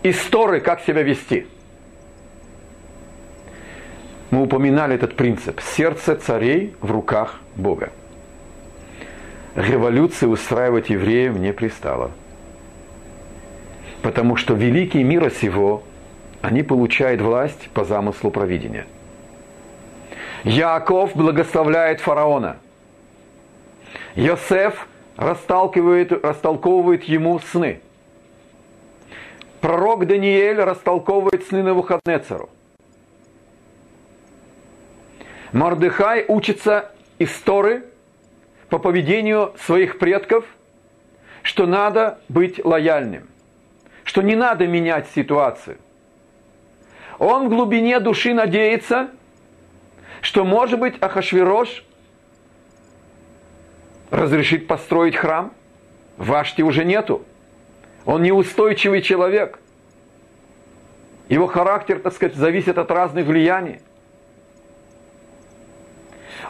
из 0.03 0.21
Торы, 0.25 0.61
как 0.61 0.81
себя 0.81 1.01
вести. 1.01 1.47
Мы 4.29 4.43
упоминали 4.43 4.95
этот 4.95 5.15
принцип. 5.15 5.59
Сердце 5.61 6.15
царей 6.15 6.75
в 6.81 6.91
руках 6.91 7.39
Бога. 7.55 7.91
Революции 9.55 10.25
устраивать 10.25 10.89
евреев 10.89 11.35
не 11.37 11.53
пристало 11.53 12.11
потому 14.05 14.35
что 14.35 14.53
великие 14.53 15.03
мира 15.03 15.31
сего, 15.31 15.81
они 16.43 16.61
получают 16.61 17.21
власть 17.21 17.71
по 17.73 17.83
замыслу 17.83 18.29
провидения. 18.29 18.85
Яков 20.43 21.15
благословляет 21.15 22.01
фараона. 22.01 22.57
Йосеф 24.13 24.87
расталкивает, 25.17 26.11
растолковывает 26.23 27.05
ему 27.05 27.39
сны. 27.39 27.79
Пророк 29.59 30.05
Даниэль 30.05 30.59
растолковывает 30.59 31.47
сны 31.47 31.63
на 31.63 31.69
Навуходнецеру. 31.69 32.51
Мордыхай 35.51 36.25
учится 36.27 36.91
истории 37.17 37.81
по 38.69 38.77
поведению 38.77 39.55
своих 39.65 39.97
предков, 39.97 40.45
что 41.41 41.65
надо 41.65 42.19
быть 42.29 42.63
лояльным 42.63 43.29
что 44.05 44.21
не 44.21 44.35
надо 44.35 44.67
менять 44.67 45.07
ситуацию. 45.13 45.77
Он 47.19 47.47
в 47.47 47.49
глубине 47.49 47.99
души 47.99 48.33
надеется, 48.33 49.09
что, 50.21 50.45
может 50.45 50.79
быть, 50.79 50.95
Ахашвирош 51.01 51.83
разрешит 54.11 54.67
построить 54.67 55.15
храм. 55.15 55.51
Вашти 56.17 56.61
уже 56.61 56.85
нету. 56.85 57.25
Он 58.05 58.21
неустойчивый 58.21 59.01
человек. 59.01 59.59
Его 61.27 61.47
характер, 61.47 61.99
так 61.99 62.13
сказать, 62.13 62.35
зависит 62.35 62.77
от 62.77 62.91
разных 62.91 63.25
влияний. 63.25 63.79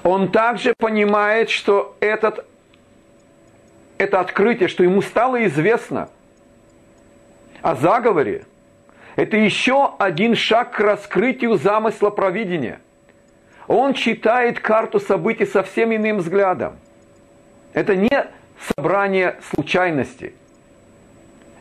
Он 0.03 0.29
также 0.31 0.73
понимает, 0.77 1.49
что 1.49 1.95
этот, 2.01 2.45
это 3.97 4.19
открытие, 4.19 4.67
что 4.67 4.83
ему 4.83 5.01
стало 5.01 5.45
известно 5.45 6.09
о 7.65 7.73
заговоре, 7.73 8.45
это 9.15 9.37
еще 9.37 9.95
один 9.97 10.35
шаг 10.35 10.73
к 10.73 10.79
раскрытию 10.79 11.55
замысла 11.55 12.11
провидения. 12.11 12.79
Он 13.67 13.95
читает 13.95 14.59
карту 14.59 14.99
событий 14.99 15.47
совсем 15.47 15.91
иным 15.91 16.17
взглядом. 16.17 16.77
Это 17.73 17.95
не 17.95 18.27
собрание 18.67 19.39
случайностей. 19.49 20.35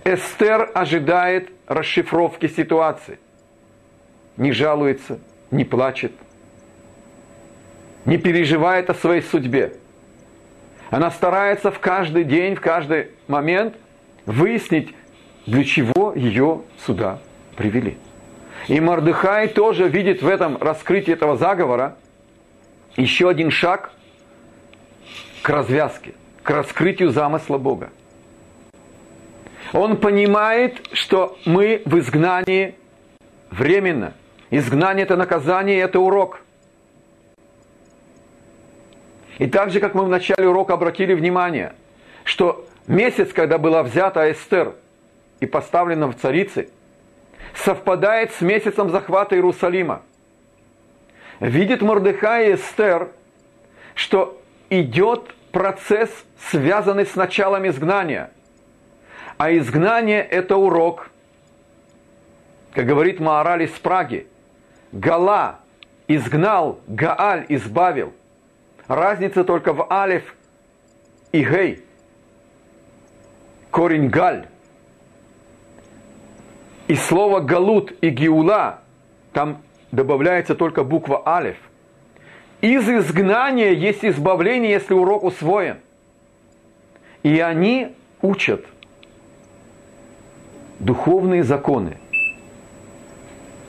Эстер 0.05 0.71
ожидает 0.75 1.51
расшифровки 1.67 2.49
ситуации. 2.49 3.19
Не 4.37 4.53
жалуется, 4.53 5.21
не 5.51 5.65
плачет, 5.65 6.13
не 8.05 8.19
переживает 8.19 8.91
о 8.91 8.95
своей 8.95 9.23
судьбе. 9.23 9.73
Она 10.91 11.11
старается 11.11 11.71
в 11.71 11.79
каждый 11.79 12.25
день, 12.25 12.57
в 12.57 12.61
каждый 12.61 13.09
момент 13.27 13.75
выяснить, 14.27 14.95
для 15.47 15.65
чего 15.65 16.13
ее 16.15 16.63
сюда 16.87 17.19
привели. 17.57 17.97
И 18.69 18.81
Мордыхай 18.81 19.49
тоже 19.49 19.89
видит 19.89 20.23
в 20.23 20.29
этом 20.29 20.57
раскрытии 20.59 21.13
этого 21.13 21.37
заговора 21.37 21.97
еще 22.97 23.29
один 23.29 23.51
шаг 23.51 23.93
к 25.43 25.49
развязке, 25.49 26.15
к 26.43 26.51
раскрытию 26.51 27.11
замысла 27.11 27.59
Бога. 27.59 27.91
Он 29.73 29.97
понимает, 29.97 30.89
что 30.93 31.37
мы 31.45 31.83
в 31.85 31.99
изгнании 31.99 32.77
временно. 33.51 34.15
Изгнание– 34.51 35.03
это 35.05 35.17
наказание, 35.17 35.81
это 35.81 35.99
урок. 35.99 36.41
И 39.39 39.47
так 39.47 39.71
же, 39.71 39.81
как 39.81 39.95
мы 39.95 40.05
в 40.05 40.09
начале 40.09 40.49
урока 40.49 40.75
обратили 40.75 41.13
внимание, 41.13 41.75
что 42.23 42.67
месяц, 42.87 43.33
когда 43.33 43.59
была 43.59 43.83
взята 43.83 44.31
Эстер 44.31 44.75
и 45.41 45.47
поставлена 45.47 46.07
в 46.07 46.15
царицы, 46.17 46.69
совпадает 47.55 48.33
с 48.33 48.41
месяцем 48.41 48.91
захвата 48.91 49.35
Иерусалима. 49.35 50.03
Видит 51.41 51.83
Мордыхай 51.83 52.51
и 52.51 52.55
Эстер, 52.55 53.11
что 53.95 54.41
идет 54.71 55.35
процесс, 55.53 56.11
связанный 56.51 57.07
с 57.07 57.15
началом 57.15 57.67
изгнания. 57.69 58.31
А 59.37 59.53
изгнание– 59.53 60.23
это 60.31 60.57
урок. 60.57 61.11
Как 62.73 62.87
говорит 62.87 63.21
Маораль 63.21 63.63
из 63.65 63.71
Праги, 63.71 64.27
Гала 64.93 65.61
изгнал, 66.09 66.81
Гааль 66.87 67.47
избавил. 67.49 68.13
Разница 68.87 69.45
только 69.45 69.73
в 69.73 69.91
Алиф 69.91 70.35
и 71.33 71.43
Гей. 71.43 71.85
Корень 73.71 74.09
Галь. 74.09 74.47
И 76.87 76.97
слово 76.97 77.41
Галут 77.41 77.93
и 78.03 78.11
Гиула, 78.11 78.81
там 79.33 79.63
добавляется 79.91 80.55
только 80.55 80.85
буква 80.85 81.23
Алиф. 81.27 81.57
Из 82.61 82.89
изгнания 82.89 83.71
есть 83.71 84.05
избавление, 84.05 84.73
если 84.73 84.95
урок 84.95 85.25
усвоен. 85.25 85.79
И 87.23 87.41
они 87.41 87.95
учат 88.21 88.65
духовные 90.79 91.43
законы 91.43 91.99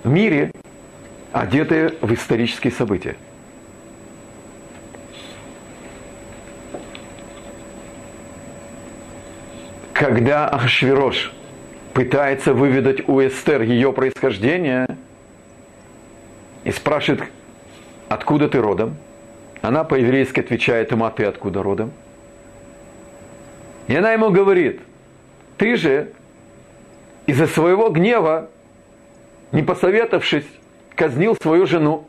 в 0.04 0.10
мире, 0.10 0.52
одетые 1.32 1.94
в 2.02 2.14
исторические 2.14 2.72
события. 2.72 3.16
Когда 9.94 10.50
Ахашвирош 10.50 11.34
пытается 11.96 12.54
выведать 12.54 13.08
у 13.08 13.22
Эстер 13.22 13.62
ее 13.62 13.94
происхождение 13.94 14.86
и 16.66 16.72
спрашивает, 16.72 17.24
откуда 18.10 18.50
ты 18.50 18.60
родом, 18.60 18.98
она 19.62 19.86
по-еврейски 19.86 20.42
отвечает 20.42 20.92
ему, 20.92 21.06
а 21.06 21.10
ты 21.10 21.24
откуда 21.24 21.64
родом? 21.64 21.94
И 23.88 23.96
она 23.96 24.12
ему 24.12 24.30
говорит, 24.30 24.82
ты 25.56 25.78
же 25.78 26.12
из-за 27.28 27.48
своего 27.48 27.90
гнева, 27.90 28.50
не 29.54 29.64
посоветовавшись, 29.64 30.48
казнил 30.96 31.38
свою 31.42 31.66
жену. 31.66 32.08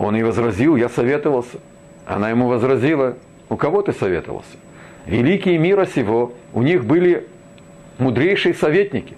Он 0.00 0.16
ей 0.16 0.24
возразил, 0.24 0.74
я 0.74 0.88
советовался. 0.88 1.58
Она 2.06 2.28
ему 2.30 2.48
возразила, 2.48 3.16
у 3.48 3.56
кого 3.56 3.82
ты 3.82 3.92
советовался? 3.92 4.56
Великие 5.06 5.58
мира 5.58 5.86
сего, 5.86 6.32
у 6.52 6.62
них 6.62 6.84
были 6.84 7.28
мудрейшие 7.98 8.54
советники. 8.54 9.16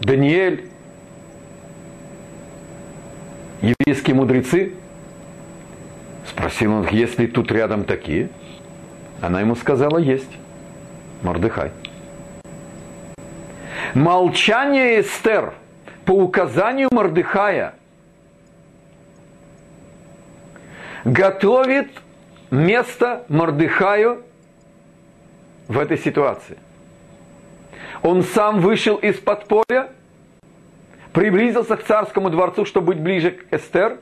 Даниэль, 0.00 0.68
еврейские 3.62 4.16
мудрецы. 4.16 4.74
Спросил 6.26 6.72
он, 6.72 6.88
есть 6.88 7.18
ли 7.18 7.26
тут 7.26 7.50
рядом 7.52 7.84
такие? 7.84 8.28
Она 9.20 9.40
ему 9.40 9.56
сказала, 9.56 9.98
есть. 9.98 10.30
Мордыхай. 11.22 11.70
Молчание 13.94 15.00
Эстер 15.00 15.54
по 16.04 16.12
указанию 16.12 16.88
Мордыхая 16.92 17.74
готовит 21.04 21.88
место 22.50 23.24
Мордыхаю 23.28 24.22
в 25.68 25.78
этой 25.78 25.96
ситуации. 25.96 26.58
Он 28.02 28.22
сам 28.22 28.60
вышел 28.60 28.96
из 28.96 29.16
подполья, 29.16 29.88
приблизился 31.12 31.76
к 31.76 31.84
царскому 31.84 32.30
дворцу, 32.30 32.64
чтобы 32.64 32.88
быть 32.88 33.00
ближе 33.00 33.32
к 33.32 33.52
Эстер. 33.52 33.98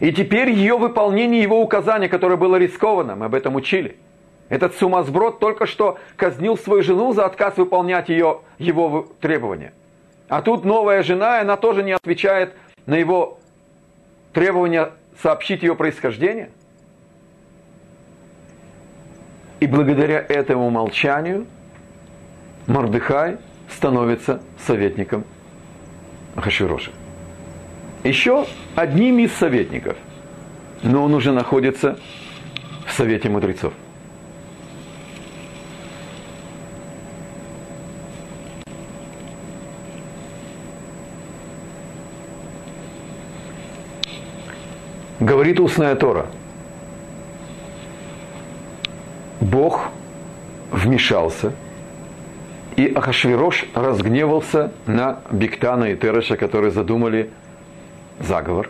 И 0.00 0.12
теперь 0.12 0.50
ее 0.50 0.78
выполнение 0.78 1.42
его 1.42 1.60
указания, 1.60 2.08
которое 2.08 2.36
было 2.36 2.56
рискованно, 2.56 3.14
мы 3.14 3.26
об 3.26 3.34
этом 3.34 3.54
учили– 3.54 3.96
этот 4.52 4.76
сумасброд 4.76 5.38
только 5.38 5.64
что 5.64 5.98
казнил 6.14 6.58
свою 6.58 6.82
жену 6.82 7.14
за 7.14 7.24
отказ 7.24 7.56
выполнять 7.56 8.10
ее, 8.10 8.40
его 8.58 9.08
требования. 9.18 9.72
А 10.28 10.42
тут 10.42 10.66
новая 10.66 11.02
жена, 11.02 11.38
и 11.38 11.40
она 11.40 11.56
тоже 11.56 11.82
не 11.82 11.92
отвечает 11.92 12.54
на 12.84 12.96
его 12.96 13.38
требования 14.34 14.90
сообщить 15.22 15.62
ее 15.62 15.74
происхождение. 15.74 16.50
И 19.60 19.66
благодаря 19.66 20.18
этому 20.28 20.68
молчанию 20.68 21.46
Мордыхай 22.66 23.38
становится 23.68 24.40
советником 24.66 25.24
Хашироша. 26.36 26.92
Еще 28.04 28.46
одним 28.74 29.18
из 29.18 29.32
советников, 29.32 29.96
но 30.82 31.04
он 31.04 31.14
уже 31.14 31.32
находится 31.32 31.98
в 32.86 32.92
Совете 32.92 33.28
мудрецов. 33.28 33.72
Говорит 45.20 45.60
устная 45.60 45.94
Тора. 45.94 46.26
Бог 49.40 49.90
вмешался, 50.72 51.52
и 52.82 52.92
Ахашвирош 52.94 53.64
разгневался 53.74 54.72
на 54.86 55.20
Биктана 55.30 55.92
и 55.92 55.96
Тереша, 55.96 56.36
которые 56.36 56.72
задумали 56.72 57.30
заговор. 58.18 58.68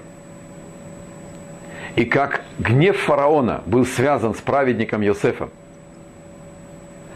И 1.96 2.04
как 2.04 2.42
гнев 2.58 2.98
фараона 2.98 3.62
был 3.64 3.86
связан 3.86 4.34
с 4.34 4.40
праведником 4.42 5.00
Йосефом, 5.00 5.48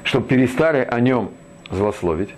чтобы 0.05 0.27
перестали 0.27 0.89
о 0.91 1.01
нем 1.01 1.33
злословить, 1.71 2.31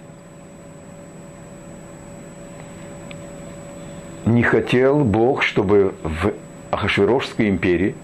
не 4.27 4.43
хотел 4.43 5.05
Бог, 5.05 5.45
чтобы 5.45 5.95
в 6.03 6.33
Ахашвирошской 6.73 7.49
империи 7.49 7.95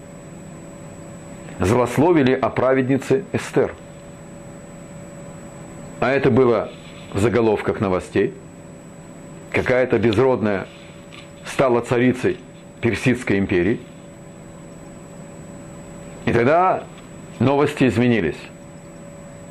злословили 1.59 2.31
о 2.31 2.49
праведнице 2.49 3.25
Эстер. 3.33 3.73
А 6.05 6.11
это 6.11 6.29
было 6.29 6.69
в 7.13 7.17
заголовках 7.17 7.79
новостей. 7.79 8.35
Какая-то 9.51 9.97
безродная 9.97 10.67
стала 11.47 11.81
царицей 11.81 12.37
Персидской 12.79 13.39
империи. 13.39 13.79
И 16.25 16.31
тогда 16.31 16.83
новости 17.39 17.87
изменились. 17.87 18.37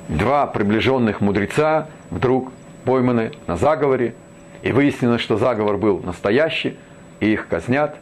Два 0.07 0.47
приближенных 0.47 1.21
мудреца 1.21 1.89
вдруг 2.11 2.53
пойманы 2.85 3.33
на 3.49 3.57
заговоре, 3.57 4.15
и 4.63 4.71
выяснилось, 4.71 5.23
что 5.23 5.37
заговор 5.37 5.77
был 5.77 6.05
настоящий, 6.05 6.77
и 7.19 7.33
их 7.33 7.49
казнят. 7.49 7.97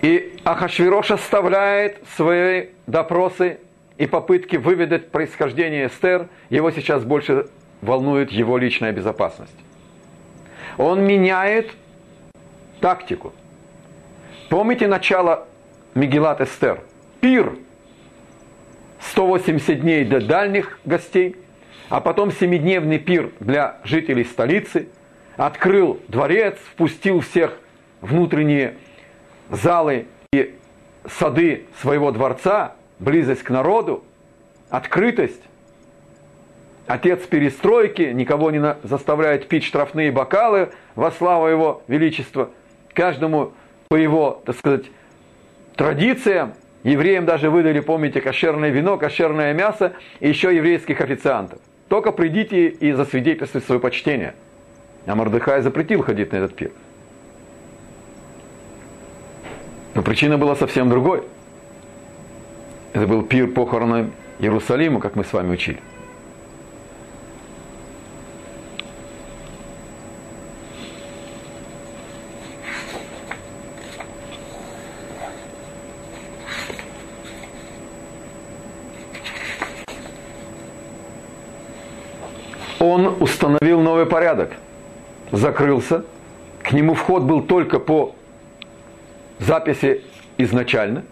И 0.00 0.36
Ахашвирош 0.42 1.12
оставляет 1.12 2.02
свои 2.16 2.70
допросы 2.88 3.60
и 4.02 4.06
попытки 4.08 4.56
выведать 4.56 5.12
происхождение 5.12 5.86
Эстер, 5.86 6.26
его 6.50 6.72
сейчас 6.72 7.04
больше 7.04 7.46
волнует 7.82 8.32
его 8.32 8.58
личная 8.58 8.90
безопасность. 8.90 9.54
Он 10.76 11.04
меняет 11.04 11.70
тактику. 12.80 13.32
Помните 14.48 14.88
начало 14.88 15.46
Мегилат 15.94 16.40
Эстер? 16.40 16.82
Пир. 17.20 17.54
180 18.98 19.80
дней 19.80 20.04
для 20.04 20.18
дальних 20.18 20.80
гостей, 20.84 21.36
а 21.88 22.00
потом 22.00 22.32
семидневный 22.32 22.98
пир 22.98 23.30
для 23.38 23.78
жителей 23.84 24.24
столицы. 24.24 24.88
Открыл 25.36 26.00
дворец, 26.08 26.58
впустил 26.72 27.20
всех 27.20 27.56
внутренние 28.00 28.74
залы 29.48 30.06
и 30.32 30.56
сады 31.06 31.66
своего 31.80 32.10
дворца, 32.10 32.74
близость 32.98 33.42
к 33.42 33.50
народу, 33.50 34.04
открытость. 34.70 35.42
Отец 36.86 37.20
перестройки 37.20 38.02
никого 38.02 38.50
не 38.50 38.76
заставляет 38.82 39.48
пить 39.48 39.64
штрафные 39.64 40.10
бокалы 40.10 40.70
во 40.94 41.10
славу 41.10 41.46
его 41.46 41.82
величества. 41.86 42.50
Каждому 42.92 43.52
по 43.88 43.96
его, 43.96 44.42
так 44.44 44.56
сказать, 44.56 44.84
традициям. 45.76 46.54
Евреям 46.82 47.26
даже 47.26 47.48
выдали, 47.48 47.78
помните, 47.78 48.20
кошерное 48.20 48.70
вино, 48.70 48.98
кошерное 48.98 49.52
мясо 49.52 49.92
и 50.18 50.28
еще 50.28 50.54
еврейских 50.54 51.00
официантов. 51.00 51.60
Только 51.88 52.10
придите 52.10 52.68
и 52.68 52.92
засвидетельствуйте 52.92 53.66
свое 53.66 53.80
почтение. 53.80 54.34
А 55.06 55.14
Мордыхай 55.14 55.62
запретил 55.62 56.02
ходить 56.02 56.32
на 56.32 56.36
этот 56.38 56.56
пир. 56.56 56.72
Но 59.94 60.02
причина 60.02 60.38
была 60.38 60.56
совсем 60.56 60.88
другой. 60.88 61.22
Это 62.92 63.06
был 63.06 63.22
пир 63.22 63.48
похороны 63.48 64.10
Иерусалима, 64.38 65.00
как 65.00 65.16
мы 65.16 65.24
с 65.24 65.32
вами 65.32 65.52
учили. 65.52 65.80
Он 82.78 83.22
установил 83.22 83.80
новый 83.80 84.06
порядок. 84.06 84.52
Закрылся. 85.30 86.04
К 86.62 86.72
нему 86.72 86.94
вход 86.94 87.22
был 87.22 87.40
только 87.42 87.78
по 87.78 88.14
записи 89.38 90.02
изначально. 90.36 91.04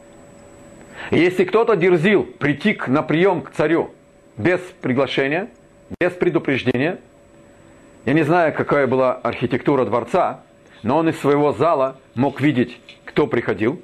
Если 1.11 1.45
кто-то 1.45 1.77
дерзил 1.77 2.25
прийти 2.25 2.79
на 2.87 3.03
прием 3.03 3.43
к 3.43 3.51
царю 3.51 3.91
без 4.37 4.61
приглашения, 4.81 5.49
без 6.01 6.13
предупреждения, 6.13 6.99
я 8.05 8.13
не 8.13 8.23
знаю, 8.23 8.55
какая 8.55 8.87
была 8.87 9.15
архитектура 9.15 9.85
дворца, 9.85 10.41
но 10.83 10.99
он 10.99 11.09
из 11.09 11.19
своего 11.19 11.53
зала 11.53 11.97
мог 12.15 12.41
видеть, 12.41 12.81
кто 13.05 13.27
приходил, 13.27 13.81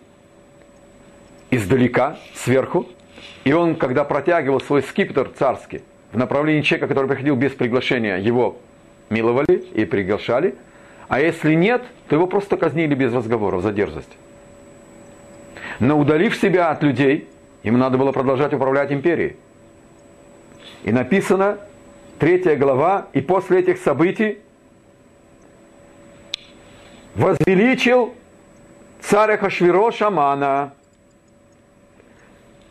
издалека, 1.50 2.18
сверху, 2.34 2.86
и 3.44 3.52
он, 3.52 3.76
когда 3.76 4.04
протягивал 4.04 4.60
свой 4.60 4.82
скипетр 4.82 5.30
царский 5.36 5.82
в 6.12 6.18
направлении 6.18 6.62
человека, 6.62 6.88
который 6.88 7.06
приходил 7.06 7.36
без 7.36 7.52
приглашения, 7.52 8.16
его 8.18 8.58
миловали 9.10 9.64
и 9.74 9.84
приглашали, 9.84 10.54
а 11.08 11.20
если 11.20 11.54
нет, 11.54 11.82
то 12.08 12.16
его 12.16 12.26
просто 12.26 12.56
казнили 12.56 12.94
без 12.94 13.12
разговоров 13.12 13.62
за 13.62 13.72
дерзость. 13.72 14.16
Но 15.80 15.98
удалив 15.98 16.34
себя 16.36 16.70
от 16.70 16.82
людей, 16.82 17.28
им 17.62 17.78
надо 17.78 17.98
было 17.98 18.12
продолжать 18.12 18.52
управлять 18.54 18.92
империей. 18.92 19.36
И 20.84 20.92
написано, 20.92 21.58
третья 22.18 22.56
глава, 22.56 23.08
и 23.12 23.20
после 23.20 23.60
этих 23.60 23.78
событий 23.78 24.38
возвеличил 27.14 28.14
царя 29.00 29.36
Хашвиро 29.36 29.90
Шамана, 29.90 30.72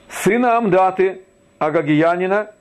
сына 0.10 0.58
Амдаты, 0.58 1.22
Агагиянина, 1.60 2.52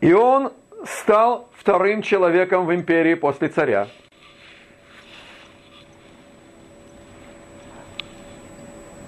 и 0.00 0.12
он 0.12 0.52
стал 0.84 1.48
вторым 1.52 2.02
человеком 2.02 2.66
в 2.66 2.74
империи 2.74 3.14
после 3.14 3.48
царя. 3.48 3.88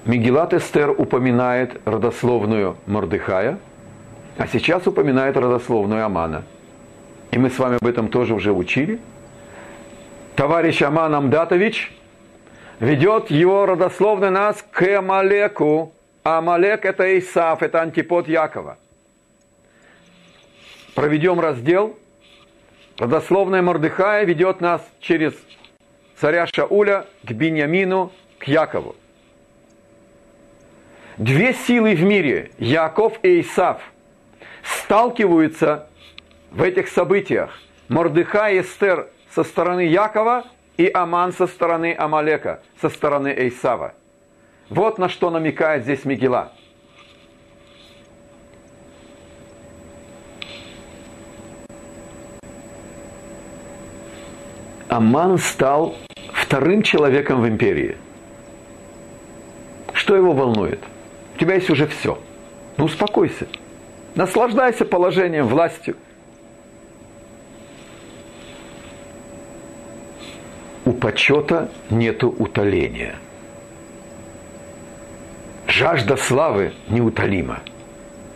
Мегилат 0.09 0.55
Эстер 0.55 0.91
упоминает 0.91 1.83
родословную 1.87 2.79
Мордыхая, 2.87 3.59
а 4.39 4.47
сейчас 4.47 4.87
упоминает 4.87 5.37
родословную 5.37 6.03
Амана. 6.03 6.45
И 7.31 7.39
мы 7.39 7.51
с 7.51 7.59
вами 7.59 7.77
об 7.77 7.87
этом 7.87 8.09
тоже 8.09 8.33
уже 8.33 8.51
учили. 8.51 9.01
Товарищ 10.35 10.81
Аман 10.81 11.15
Амдатович 11.15 11.93
ведет 12.81 13.31
его 13.31 13.67
родословно 13.67 14.31
нас 14.31 14.65
к 14.71 14.81
Амалеку. 14.97 15.93
А 16.25 16.39
Амалек 16.39 16.87
это 16.87 17.19
Исаф, 17.19 17.63
это 17.63 17.83
антипод 17.83 18.29
Якова. 18.29 18.79
Проведем 20.95 21.39
раздел. 21.39 21.99
Родословная 22.97 23.61
Мордыхая 23.61 24.25
ведет 24.25 24.63
нас 24.63 24.81
через 25.01 25.35
царя 26.17 26.47
Шауля 26.47 27.05
к 27.25 27.31
Биньямину, 27.31 28.11
к 28.39 28.45
Якову. 28.45 28.97
Две 31.19 31.53
силы 31.53 31.97
в 31.97 32.03
мире, 32.05 32.53
Яков 32.59 33.19
и 33.25 33.41
Исав, 33.41 33.83
сталкиваются 34.63 35.89
в 36.53 36.63
этих 36.63 36.87
событиях. 36.87 37.59
Мордыха 37.89 38.51
и 38.51 38.61
Эстер 38.61 39.09
со 39.35 39.43
стороны 39.43 39.81
Якова 39.81 40.45
и 40.77 40.89
Аман 40.95 41.33
со 41.33 41.49
стороны 41.49 41.93
Амалека, 41.99 42.63
со 42.81 42.89
стороны 42.89 43.35
Эйсава. 43.37 43.95
Вот 44.71 44.99
на 44.99 45.09
что 45.09 45.31
намекает 45.31 45.83
здесь 45.83 46.05
Мигела. 46.05 46.53
Аман 54.89 55.39
стал 55.39 55.97
вторым 56.33 56.83
человеком 56.83 57.43
в 57.43 57.49
империи. 57.49 57.97
Что 59.95 60.15
его 60.15 60.33
волнует? 60.33 60.79
У 61.39 61.41
тебя 61.41 61.55
есть 61.55 61.71
уже 61.71 61.87
все. 61.87 62.19
Ну 62.79 62.87
успокойся. 62.87 63.47
Наслаждайся 64.17 64.85
положением, 64.85 65.47
властью. 65.47 65.95
У 70.85 70.91
почета 70.91 71.71
нету 71.91 72.29
утоления. 72.29 73.15
Жажда 75.69 76.17
славы 76.17 76.73
неутолима, 76.89 77.61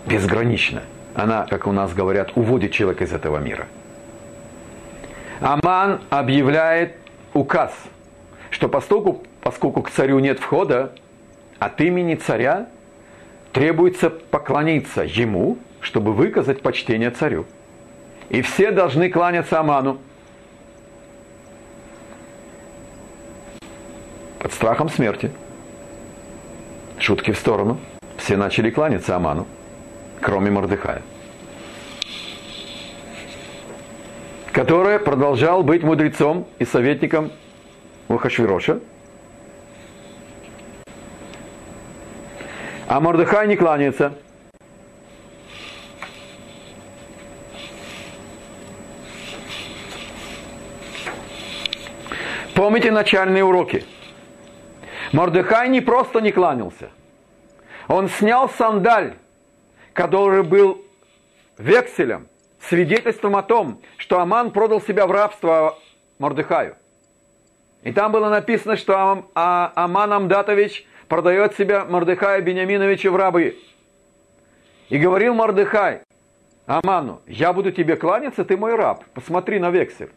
безгранична. 0.07 0.85
Она, 1.17 1.45
как 1.47 1.67
у 1.67 1.73
нас 1.73 1.93
говорят, 1.93 2.31
уводит 2.37 2.71
человека 2.71 3.03
из 3.03 3.13
этого 3.13 3.39
мира. 3.39 3.67
Аман 5.41 6.03
объявляет 6.09 6.95
указ, 7.35 7.75
что 8.51 8.69
поскольку, 8.69 9.25
поскольку 9.41 9.83
к 9.83 9.91
царю 9.91 10.21
нет 10.21 10.39
входа, 10.39 10.93
от 11.59 11.81
имени 11.81 12.15
царя 12.15 12.69
требуется 13.53 14.11
поклониться 14.11 15.03
ему, 15.03 15.59
чтобы 15.81 16.13
выказать 16.13 16.63
почтение 16.63 17.11
царю. 17.11 17.47
И 18.31 18.43
все 18.43 18.71
должны 18.71 19.11
кланяться 19.11 19.61
Аману. 19.61 19.99
Под 24.39 24.53
страхом 24.53 24.89
смерти. 24.89 25.31
Шутки 26.99 27.33
в 27.33 27.39
сторону. 27.39 27.79
Все 28.17 28.37
начали 28.37 28.71
кланяться 28.71 29.17
Аману, 29.17 29.47
кроме 30.21 30.51
Мордыхая. 30.51 31.03
Который 34.53 34.99
продолжал 34.99 35.63
быть 35.63 35.83
мудрецом 35.83 36.47
и 36.59 36.65
советником 36.65 37.33
у 38.09 38.17
А 42.93 43.01
Мордыхай 43.01 43.49
не 43.49 43.57
кланяется. 43.57 44.13
Помните 52.55 52.91
начальные 52.91 53.45
уроки? 53.45 53.87
Мордыхай 55.13 55.71
не 55.71 55.81
просто 55.81 56.21
не 56.21 56.33
кланялся. 56.33 56.91
Он 57.89 58.11
снял 58.11 58.51
сандаль, 58.51 59.15
который 59.95 60.43
был 60.43 60.85
векселем, 61.57 62.29
свидетельством 62.61 63.37
о 63.37 63.43
том, 63.43 63.81
что 63.97 64.21
Аман 64.21 64.51
продал 64.51 64.83
себя 64.83 65.07
в 65.07 65.13
рабство 65.13 65.79
Мордыхаю. 66.19 66.77
И 67.85 67.93
там 67.93 68.13
было 68.13 68.29
написано, 68.29 68.77
что 68.77 69.31
а, 69.35 69.73
Аман 69.77 70.13
Амдатович 70.13 70.87
продает 71.13 71.55
себя 71.57 71.85
Мордыхая 71.85 72.41
Бениаминовича 72.41 73.11
в 73.11 73.17
рабы. 73.17 73.59
И 74.89 74.97
говорил 74.97 75.35
Мордыхай 75.35 76.01
Аману, 76.65 77.21
я 77.27 77.53
буду 77.53 77.71
тебе 77.71 77.97
кланяться, 77.97 78.47
ты 78.47 78.57
мой 78.57 78.75
раб, 78.75 79.05
посмотри 79.13 79.59
на 79.59 79.71
вексель. 79.71 80.09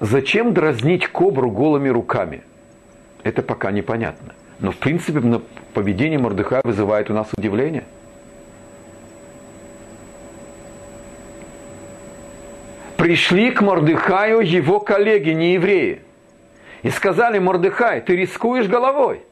Зачем 0.00 0.54
дразнить 0.54 1.06
кобру 1.08 1.50
голыми 1.50 1.90
руками? 1.90 2.44
Это 3.24 3.42
пока 3.42 3.70
непонятно. 3.72 4.32
Но 4.58 4.72
в 4.72 4.78
принципе 4.78 5.20
поведение 5.74 6.18
Мордыхая 6.18 6.62
вызывает 6.64 7.10
у 7.10 7.12
нас 7.12 7.28
удивление– 7.36 7.84
пришли 12.96 13.50
к 13.50 13.60
Мордыхаю 13.60 14.40
его 14.40 14.80
коллеги, 14.80 15.30
не 15.30 15.52
евреи, 15.52 16.00
и 16.82 16.90
сказали, 16.90 17.38
Мордыхай, 17.38 18.00
ты 18.00 18.16
рискуешь 18.16 18.68
головой. 18.68 19.22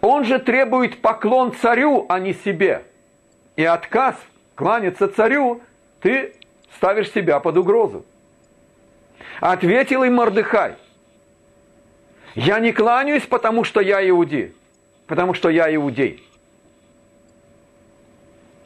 Он 0.00 0.24
же 0.24 0.38
требует 0.38 1.00
поклон 1.00 1.52
царю, 1.52 2.06
а 2.08 2.18
не 2.18 2.32
себе. 2.32 2.84
И 3.56 3.64
отказ 3.64 4.16
кланяться 4.54 5.08
царю, 5.08 5.62
ты 6.00 6.34
ставишь 6.76 7.12
себя 7.12 7.38
под 7.40 7.56
угрозу. 7.56 8.04
Ответил 9.40 10.02
им 10.04 10.14
Мордыхай, 10.14 10.76
я 12.34 12.60
не 12.60 12.72
кланяюсь, 12.72 13.26
потому 13.26 13.62
что 13.62 13.80
я 13.80 14.08
иуди, 14.08 14.54
потому 15.06 15.34
что 15.34 15.50
я 15.50 15.74
иудей. 15.74 16.26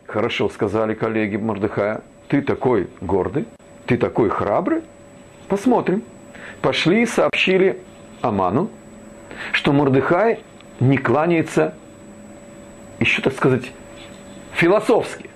Хорошо, 0.07 0.49
сказали 0.49 0.95
коллеги 0.95 1.37
Мордыхая, 1.37 2.03
ты 2.29 2.43
такой 2.43 2.89
гордый, 3.01 3.47
ты 3.87 3.99
такой 3.99 4.29
храбрый? 4.29 4.83
Посмотрим. 5.49 6.05
Пошли 6.67 7.03
и 7.03 7.07
сообщили 7.07 7.79
Аману, 8.23 8.71
что 9.53 9.73
Мордыхай 9.73 10.41
не 10.81 10.99
кланяется, 10.99 11.75
еще 12.99 13.23
так 13.23 13.35
сказать, 13.35 13.71
философски. 14.53 15.31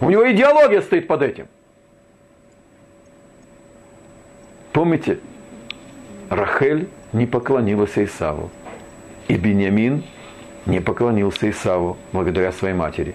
У 0.00 0.08
него 0.08 0.32
идеология 0.32 0.80
стоит 0.80 1.08
под 1.08 1.20
этим. 1.20 1.46
Помните, 4.72 5.18
Рахель 6.30 6.88
не 7.12 7.26
поклонилась 7.26 7.98
Исаву, 7.98 8.50
и 9.28 9.34
Бениамин 9.34 10.04
не 10.64 10.80
поклонился 10.80 11.50
Исаву 11.50 11.98
благодаря 12.12 12.52
своей 12.52 12.74
матери. 12.74 13.14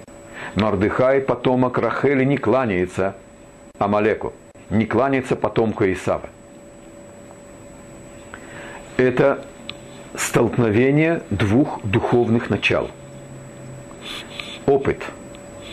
Мордыхай, 0.54 1.22
потомок 1.22 1.80
Рахели, 1.80 2.24
не 2.24 2.38
кланяется 2.38 3.16
Амалеку, 3.80 4.32
не 4.70 4.86
кланяется 4.86 5.36
потомку 5.36 5.86
Исава. 5.86 6.30
Это 8.98 9.46
столкновение 10.16 11.22
двух 11.30 11.84
духовных 11.84 12.50
начал. 12.50 12.90
Опыт, 14.66 15.04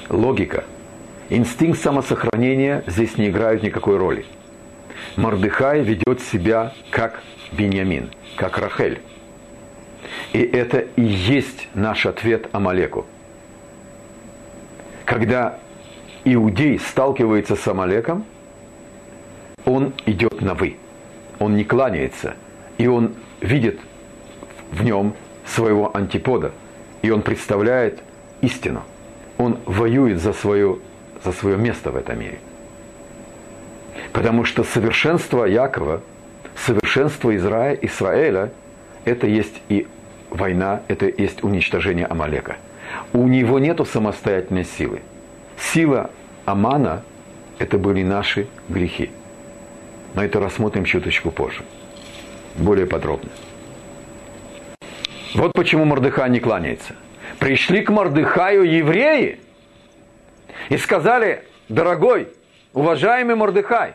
логика, 0.09 0.65
инстинкт 1.31 1.81
самосохранения 1.81 2.83
здесь 2.89 3.17
не 3.19 3.29
играют 3.29 3.63
никакой 3.63 3.97
роли. 3.97 4.27
Мордыхай 5.17 5.83
ведет 5.83 6.21
себя 6.21 6.73
как 6.91 7.23
Беньямин, 7.53 8.11
как 8.37 8.59
Рахель. 8.59 9.01
И 10.33 10.41
это 10.41 10.79
и 10.97 11.03
есть 11.03 11.69
наш 11.75 12.07
ответ 12.07 12.49
Амалеку. 12.53 13.07
Когда 15.05 15.61
иудей 16.25 16.79
сталкивается 16.81 17.55
с 17.55 17.69
Амалеком, 17.69 18.25
он 19.65 19.93
идет 20.07 20.41
на 20.41 20.55
«вы». 20.55 20.77
Он 21.39 21.57
не 21.57 21.65
кланяется. 21.65 22.35
И 22.79 22.87
он 22.87 23.15
видит 23.41 23.79
в 24.71 24.83
нем 24.85 25.15
своего 25.47 25.95
антипода. 25.97 26.53
И 27.03 27.11
он 27.11 27.23
представляет 27.23 28.01
истину. 28.41 28.83
Он 29.39 29.59
воюет 29.67 30.21
за 30.21 30.33
свое, 30.33 30.79
за 31.25 31.33
свое 31.33 31.57
место 31.57 31.91
в 31.91 31.97
этом 31.97 32.19
мире. 32.19 32.39
Потому 34.13 34.45
что 34.45 34.65
совершенство 34.65 35.45
Якова, 35.45 36.03
совершенство 36.57 37.35
Израиля, 37.37 37.79
Израиля 37.83 38.53
это 39.05 39.27
есть 39.27 39.61
и 39.69 39.87
война, 40.31 40.83
это 40.89 41.07
есть 41.07 41.43
уничтожение 41.43 42.07
Амалека. 42.07 42.57
У 43.13 43.27
него 43.27 43.59
нет 43.59 43.81
самостоятельной 43.87 44.65
силы– 44.65 45.01
Сила 45.63 46.11
Амана– 46.45 47.03
это 47.59 47.79
были 47.79 48.03
наши 48.03 48.47
грехи. 48.69 49.11
Но 50.15 50.25
это 50.25 50.41
рассмотрим 50.41 50.85
чуточку 50.85 51.31
позже. 51.31 51.63
Более 52.57 52.87
подробно. 52.87 53.31
Вот 55.35 55.53
почему 55.55 55.85
Мордыхай 55.85 56.29
не 56.31 56.41
кланяется. 56.41 56.95
Пришли 57.39 57.83
к 57.83 57.91
Мордыхаю 57.91 58.65
евреи 58.65 59.41
и 60.69 60.77
сказали, 60.77 61.45
дорогой, 61.69 62.29
уважаемый 62.73 63.35
Мордыхай, 63.35 63.95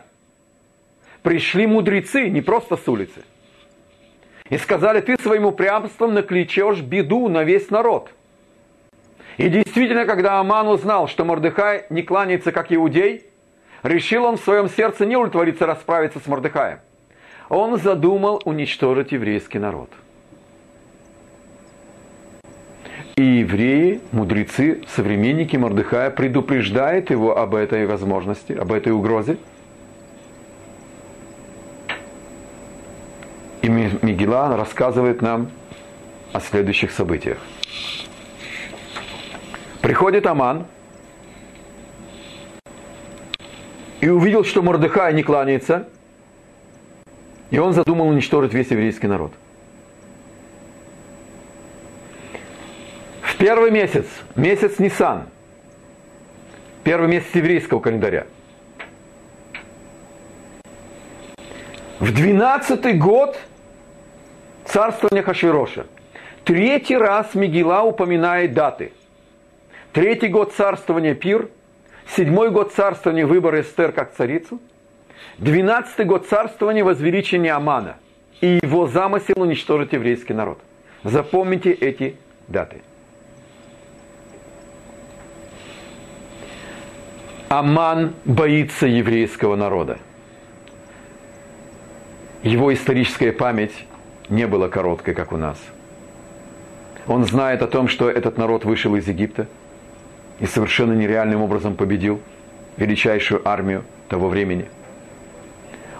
пришли 1.22 1.66
мудрецы, 1.66 2.28
не 2.28 2.40
просто 2.40 2.76
с 2.76 2.88
улицы, 2.88 3.22
и 4.50 4.58
сказали, 4.58 5.00
ты 5.00 5.16
своим 5.20 5.46
упрямством 5.46 6.14
накличешь 6.14 6.80
беду 6.80 7.28
на 7.28 7.44
весь 7.44 7.70
народ– 7.70 8.10
и 9.38 9.48
действительно, 9.48 10.04
когда 10.04 10.40
Аман 10.40 10.66
узнал, 10.66 11.06
что 11.06 11.24
Мордыхай 11.24 11.86
не 11.90 12.02
кланяется 12.02 12.50
как 12.50 12.72
иудей, 12.72 13.24
решил 13.84 14.24
он 14.24 14.36
в 14.36 14.40
своем 14.40 14.68
сердце 14.68 15.06
не 15.06 15.16
удовлетвориться 15.16 15.64
расправиться 15.64 16.18
с 16.18 16.26
Мордыхаем. 16.26 16.80
Он 17.48 17.78
задумал 17.78 18.42
уничтожить 18.44 19.12
еврейский 19.12 19.58
народ. 19.58 19.88
И 23.16 23.22
евреи, 23.22 24.00
мудрецы, 24.12 24.82
современники 24.94 25.56
Мордыхая 25.56 26.10
предупреждают 26.10 27.10
его 27.10 27.36
об 27.36 27.54
этой 27.54 27.86
возможности, 27.86 28.52
об 28.52 28.72
этой 28.72 28.92
угрозе. 28.92 29.38
И 33.62 33.68
Мигелан 33.68 34.52
рассказывает 34.52 35.20
нам 35.20 35.50
о 36.32 36.40
следующих 36.40 36.92
событиях. 36.92 37.38
Приходит 39.80 40.26
Аман 40.26 40.66
и 44.00 44.08
увидел, 44.08 44.44
что 44.44 44.62
Мордыхай 44.62 45.12
не 45.14 45.22
кланяется, 45.22 45.88
и 47.50 47.58
он 47.58 47.72
задумал 47.72 48.08
уничтожить 48.08 48.52
весь 48.54 48.70
еврейский 48.70 49.06
народ. 49.06 49.32
В 53.22 53.36
первый 53.36 53.70
месяц, 53.70 54.06
месяц 54.34 54.78
Нисан, 54.78 55.28
первый 56.84 57.08
месяц 57.08 57.28
еврейского 57.34 57.80
календаря, 57.80 58.26
в 62.00 62.12
двенадцатый 62.12 62.94
год 62.94 63.38
царствования 64.64 65.22
Хашвироша, 65.22 65.86
третий 66.44 66.96
раз 66.96 67.34
Мигила 67.34 67.82
упоминает 67.82 68.54
даты– 68.54 68.92
Третий 69.92 70.28
год 70.28 70.52
царствования 70.52 71.14
Пир, 71.14 71.48
седьмой 72.14 72.50
год 72.50 72.72
царствования 72.72 73.26
выбора 73.26 73.62
Эстер 73.62 73.90
как 73.90 74.14
царицу, 74.14 74.60
двенадцатый 75.38 76.04
год 76.04 76.26
царствования 76.26 76.84
возвеличения 76.84 77.54
Амана 77.54 77.96
и 78.40 78.58
его 78.62 78.86
замысел 78.86 79.40
уничтожить 79.40 79.92
еврейский 79.92 80.34
народ. 80.34 80.60
Запомните 81.04 81.72
эти 81.72 82.16
даты. 82.48 82.82
Аман 87.48 88.14
боится 88.24 88.86
еврейского 88.86 89.56
народа. 89.56 89.98
Его 92.42 92.72
историческая 92.72 93.32
память 93.32 93.86
не 94.28 94.46
была 94.46 94.68
короткой, 94.68 95.14
как 95.14 95.32
у 95.32 95.36
нас. 95.36 95.58
Он 97.06 97.24
знает 97.24 97.62
о 97.62 97.66
том, 97.66 97.88
что 97.88 98.10
этот 98.10 98.36
народ 98.36 98.64
вышел 98.64 98.94
из 98.96 99.08
Египта– 99.08 99.46
и 100.40 100.46
совершенно 100.46 100.92
нереальным 100.92 101.42
образом 101.42 101.74
победил 101.74 102.20
величайшую 102.76 103.46
армию 103.46 103.84
того 104.08 104.28
времени. 104.28 104.66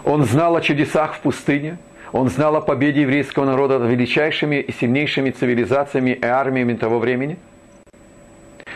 Он 0.05 0.25
знал 0.25 0.57
о 0.57 0.61
чудесах 0.61 1.15
в 1.15 1.21
пустыне, 1.21 1.79
он 2.13 2.31
знал 2.31 2.57
о 2.57 2.61
победе 2.61 3.03
еврейского 3.03 3.45
народа 3.45 3.79
над 3.79 3.91
величайшими 3.91 4.57
и 4.57 4.73
сильнейшими 4.73 5.31
цивилизациями 5.31 6.11
и 6.11 6.25
армиями 6.25 6.75
того 6.75 6.99
времени. 6.99 7.39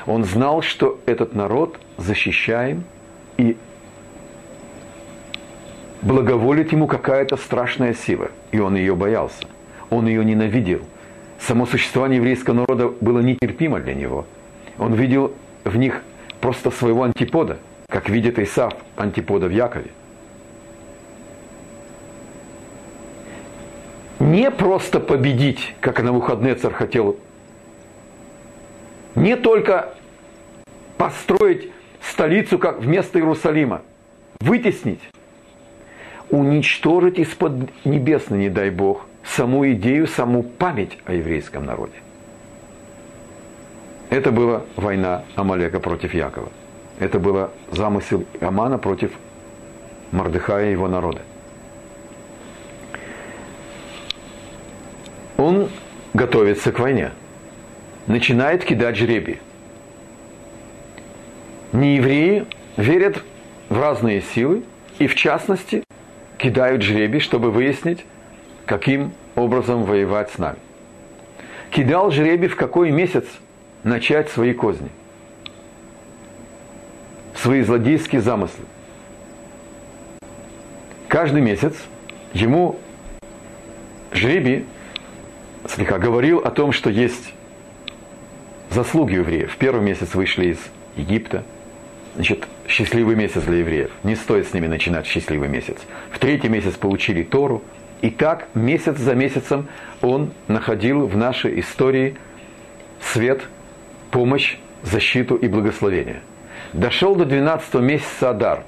Он 0.07 0.25
знал, 0.25 0.63
что 0.63 1.01
этот 1.07 1.35
народ 1.35 1.79
защищаем 1.97 2.85
и 3.39 3.57
благоволит 6.03 6.73
ему 6.73 6.87
какая-то 6.87 7.37
страшная 7.37 7.95
сила, 7.95 8.31
и 8.51 8.59
он 8.59 8.75
ее 8.75 8.95
боялся. 8.95 9.47
Он 9.91 10.07
ее 10.07 10.25
ненавидел. 10.25 10.81
Само 11.39 11.67
существование 11.67 12.19
еврейского 12.19 12.55
народа 12.55 12.89
было 13.01 13.21
нетерпимо 13.21 13.81
для 13.81 13.95
него. 13.95 14.27
Он 14.79 14.95
видел 14.95 15.33
в 15.65 15.77
них 15.77 16.03
просто 16.41 16.71
своего 16.71 17.05
антипода, 17.05 17.59
как 17.89 18.09
видит 18.09 18.39
Исав 18.39 18.75
антипода 18.97 19.47
в 19.47 19.51
Якове. 19.51 19.91
Не 24.23 24.53
просто 24.53 25.01
победить, 25.01 25.75
как 25.81 26.01
на 26.01 26.13
выходные 26.13 26.55
царь 26.55 26.73
хотел, 26.73 27.17
не 29.17 29.35
только 29.35 29.95
построить 30.97 31.73
столицу 32.01 32.61
как 32.61 32.79
вместо 32.79 33.19
Иерусалима, 33.19 33.83
вытеснить, 34.39 35.01
уничтожить 36.31 37.19
из-под 37.19 37.69
небесной, 37.85 38.39
не 38.39 38.49
дай 38.49 38.71
Бог, 38.71 39.07
саму 39.25 39.69
идею, 39.73 40.07
саму 40.07 40.45
память 40.45 40.97
о 41.05 41.15
еврейском 41.15 41.67
народе. 41.67 41.97
Это 44.09 44.31
была 44.31 44.63
война 44.77 45.25
Амалека 45.35 45.81
против 45.81 46.15
Якова. 46.15 46.51
Это 47.01 47.19
был 47.19 47.51
замысел 47.73 48.25
Амана 48.41 48.79
против 48.79 49.11
Мордыхая 50.13 50.69
и 50.69 50.73
его 50.73 50.87
народа. 50.87 51.23
Он 55.43 55.69
готовится 56.15 56.71
к 56.71 56.79
войне. 56.79 57.11
Начинает 58.07 58.65
кидать 58.65 58.97
жребий. 58.97 59.41
Неевреи 61.73 62.47
верят 62.77 63.25
в 63.69 63.77
разные 63.77 64.23
силы 64.23 64.63
и 65.01 65.09
в 65.09 65.17
частности 65.17 65.83
кидают 66.39 66.83
жребий, 66.83 67.19
чтобы 67.19 67.51
выяснить, 67.51 68.07
каким 68.67 69.13
образом 69.35 69.83
воевать 69.83 70.31
с 70.31 70.39
нами. 70.39 70.59
Кидал 71.73 72.13
жребий 72.13 72.47
в 72.47 72.55
какой 72.55 72.93
месяц 72.93 73.25
начать 73.83 74.31
свои 74.31 74.55
козни, 74.55 74.91
свои 77.35 77.63
злодейские 77.63 78.21
замыслы. 78.21 78.65
Каждый 81.09 81.41
месяц 81.41 81.75
ему 82.33 82.79
жребий 84.13 84.67
слегка 85.69 85.99
говорил 85.99 86.39
о 86.39 86.51
том, 86.51 86.73
что 86.73 86.91
есть 86.91 87.33
заслуги 88.71 89.15
евреев. 89.15 89.53
В 89.53 89.57
первый 89.57 89.83
месяц 89.83 90.15
вышли 90.15 90.47
из 90.47 90.59
Египта, 90.97 91.45
значит, 92.15 92.47
счастливый 92.69 93.17
месяц 93.17 93.43
для 93.43 93.59
евреев. 93.59 93.91
Не 94.03 94.17
стоит 94.17 94.49
с 94.49 94.55
ними 94.55 94.67
начинать 94.67 95.07
счастливый 95.07 95.49
месяц. 95.49 95.77
В 96.11 96.19
третий 96.19 96.49
месяц 96.49 96.75
получили 96.75 97.23
Тору. 97.23 97.63
И 98.01 98.11
так 98.11 98.49
месяц 98.55 98.99
за 98.99 99.15
месяцем 99.15 99.69
он 100.01 100.33
находил 100.49 101.07
в 101.07 101.17
нашей 101.17 101.61
истории 101.61 102.17
свет, 103.01 103.43
помощь, 104.11 104.59
защиту 104.83 105.37
и 105.37 105.47
благословение. 105.47 106.21
Дошел 106.73 107.15
до 107.15 107.25
12 107.25 107.75
месяца 107.75 108.31
Адар. 108.31 108.65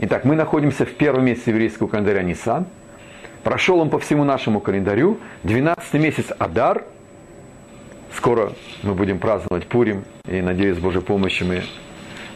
Итак, 0.00 0.24
мы 0.24 0.34
находимся 0.34 0.84
в 0.84 0.92
первом 0.94 1.26
месяце 1.26 1.50
еврейского 1.50 1.86
календаря 1.86 2.22
Нисан. 2.22 2.66
Прошел 3.44 3.78
он 3.78 3.90
по 3.90 3.98
всему 3.98 4.24
нашему 4.24 4.58
календарю. 4.58 5.18
12 5.42 5.94
месяц 5.94 6.32
Адар. 6.38 6.84
Скоро 8.16 8.52
мы 8.82 8.94
будем 8.94 9.18
праздновать 9.18 9.66
Пурим. 9.66 10.04
И, 10.26 10.40
надеюсь, 10.40 10.78
с 10.78 10.80
Божьей 10.80 11.02
помощью 11.02 11.46
мы 11.48 11.62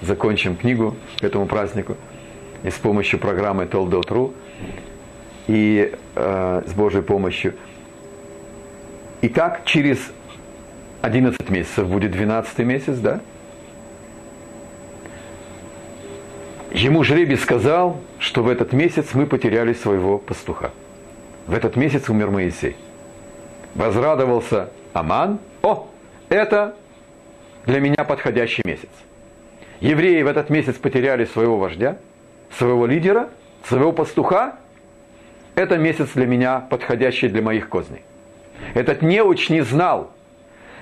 закончим 0.03 0.55
книгу 0.55 0.97
к 1.19 1.25
этому 1.25 1.47
празднику 1.47 1.97
и 2.63 2.69
с 2.69 2.75
помощью 2.75 3.19
программы 3.19 3.65
Толдот.ру 3.65 4.35
и 5.47 5.95
э, 6.15 6.63
с 6.67 6.73
Божьей 6.75 7.01
помощью. 7.01 7.55
И 9.23 9.31
так 9.31 9.65
через 9.65 9.99
11 11.01 11.49
месяцев 11.49 11.89
будет 11.89 12.11
12 12.11 12.59
месяц, 12.59 12.99
да? 12.99 13.21
Ему 16.71 17.03
жребий 17.03 17.39
сказал, 17.39 17.99
что 18.19 18.43
в 18.43 18.49
этот 18.49 18.75
месяц 18.75 19.15
мы 19.15 19.25
потеряли 19.25 19.73
своего 19.73 20.19
пастуха. 20.19 20.71
В 21.49 21.55
этот 21.55 21.75
месяц 21.75 22.09
умер 22.09 22.31
Моисей. 22.31 22.77
Возрадовался 23.75 24.71
Аман. 24.93 25.41
О, 25.63 25.89
это 26.29 26.77
для 27.67 27.81
меня 27.81 28.05
подходящий 28.05 28.63
месяц 28.65 28.89
евреи 29.81 30.23
в 30.23 30.27
этот 30.27 30.51
месяц 30.51 30.77
потеряли 30.77 31.25
своего 31.25 31.59
вождя, 31.59 31.99
своего 32.57 32.87
лидера, 32.87 33.29
своего 33.65 33.93
пастуха, 33.93 34.57
это 35.55 35.77
месяц 35.77 36.11
для 36.15 36.27
меня 36.27 36.61
подходящий 36.61 37.29
для 37.29 37.43
моих 37.43 37.69
козней. 37.69 38.03
Этот 38.75 39.03
неуч 39.03 39.51
не 39.51 39.61
знал, 39.63 40.13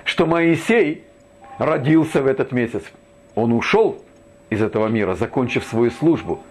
что 0.03 0.25
Моисей 0.25 1.03
родился 1.57 2.21
в 2.21 2.27
этот 2.27 2.51
месяц. 2.51 2.83
Он 3.35 3.53
ушел 3.53 4.01
из 4.49 4.61
этого 4.61 4.87
мира, 4.87 5.15
закончив 5.15 5.63
свою 5.63 5.91
службу. 5.91 6.43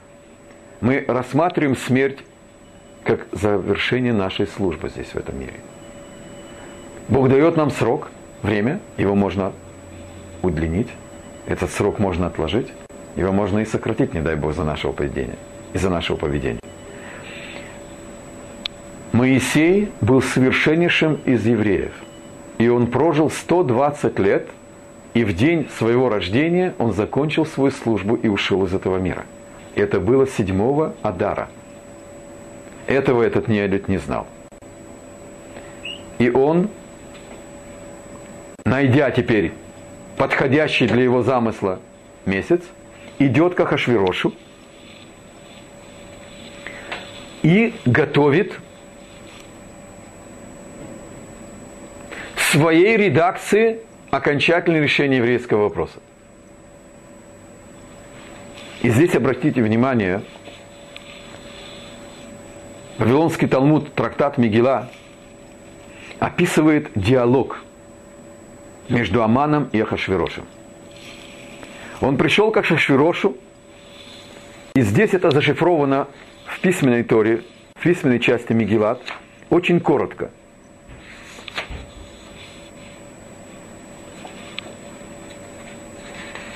Мы 0.80 1.04
рассматриваем 1.06 1.76
смерть 1.76 2.18
как 3.06 3.26
завершение 3.32 4.12
нашей 4.12 4.46
службы 4.46 4.88
здесь, 4.88 5.08
в 5.08 5.16
этом 5.16 5.38
мире. 5.38 5.54
Бог 7.08 7.28
дает 7.28 7.56
нам 7.56 7.70
срок, 7.70 8.08
время, 8.42 8.80
его 8.96 9.14
можно 9.14 9.52
удлинить, 10.42 10.88
этот 11.46 11.70
срок 11.70 12.00
можно 12.00 12.26
отложить, 12.26 12.72
его 13.14 13.32
можно 13.32 13.60
и 13.60 13.64
сократить, 13.64 14.12
не 14.12 14.20
дай 14.20 14.34
Бог, 14.34 14.54
за 14.54 14.64
нашего 14.64 14.90
поведения, 14.92 15.38
из-за 15.72 15.88
нашего 15.88 16.16
поведения. 16.16 16.60
Моисей 19.12 19.90
был 20.00 20.20
совершеннейшим 20.20 21.20
из 21.24 21.46
евреев, 21.46 21.92
и 22.58 22.68
он 22.68 22.88
прожил 22.88 23.30
120 23.30 24.18
лет, 24.18 24.48
и 25.14 25.24
в 25.24 25.34
день 25.34 25.68
своего 25.78 26.08
рождения 26.08 26.74
он 26.78 26.92
закончил 26.92 27.46
свою 27.46 27.70
службу 27.70 28.16
и 28.16 28.28
ушел 28.28 28.66
из 28.66 28.74
этого 28.74 28.98
мира. 28.98 29.24
Это 29.76 30.00
было 30.00 30.26
седьмого 30.26 30.94
Адара. 31.02 31.48
Этого 32.86 33.22
этот 33.22 33.48
неолит 33.48 33.88
не 33.88 33.98
знал. 33.98 34.26
И 36.18 36.30
он, 36.30 36.70
найдя 38.64 39.10
теперь 39.10 39.52
подходящий 40.16 40.86
для 40.86 41.02
его 41.02 41.22
замысла 41.22 41.80
месяц, 42.24 42.62
идет 43.18 43.54
к 43.54 43.60
Ахашвирошу 43.60 44.32
и 47.42 47.74
готовит 47.84 48.58
своей 52.36 52.96
редакции 52.96 53.80
окончательное 54.10 54.82
решение 54.82 55.18
еврейского 55.18 55.64
вопроса. 55.64 55.98
И 58.82 58.90
здесь 58.90 59.14
обратите 59.14 59.62
внимание, 59.62 60.22
Вавилонский 62.98 63.48
Талмуд, 63.48 63.92
трактат 63.94 64.38
Мигела, 64.38 64.88
описывает 66.18 66.90
диалог– 66.94 67.58
между 68.88 69.22
Аманом 69.22 69.68
и 69.72 69.80
Ахашвирошем. 69.80 70.44
Он 72.00 72.16
пришел 72.16 72.50
к 72.50 72.56
Ахашвирошу, 72.58 73.36
и 74.74 74.82
здесь 74.82 75.14
это 75.14 75.30
зашифровано 75.30 76.08
в 76.44 76.60
письменной 76.60 77.02
торе, 77.02 77.42
в 77.74 77.82
письменной 77.82 78.20
части 78.20 78.52
Мигилат, 78.52 79.00
очень 79.50 79.80
коротко. 79.80 80.30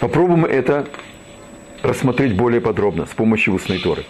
Попробуем 0.01 0.45
это 0.45 0.87
рассмотреть 1.83 2.37
более 2.37 2.61
подробно 2.61 3.07
с 3.07 3.11
помощью 3.11 3.55
устной 3.55 3.79
торы. 3.79 4.05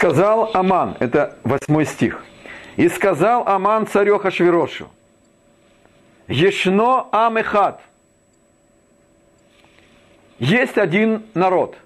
Сказал 0.00 0.50
Аман, 0.54 0.96
это 0.98 1.36
восьмой 1.44 1.84
стих– 1.84 2.24
и 2.76 2.88
сказал 2.88 3.46
Аман 3.46 3.86
царю 3.86 4.18
Хашвирошу, 4.18 4.88
Ешно 6.26 7.06
Амехат. 7.12 7.82
Есть 10.38 10.78
один 10.78 11.24
народ. 11.34 11.76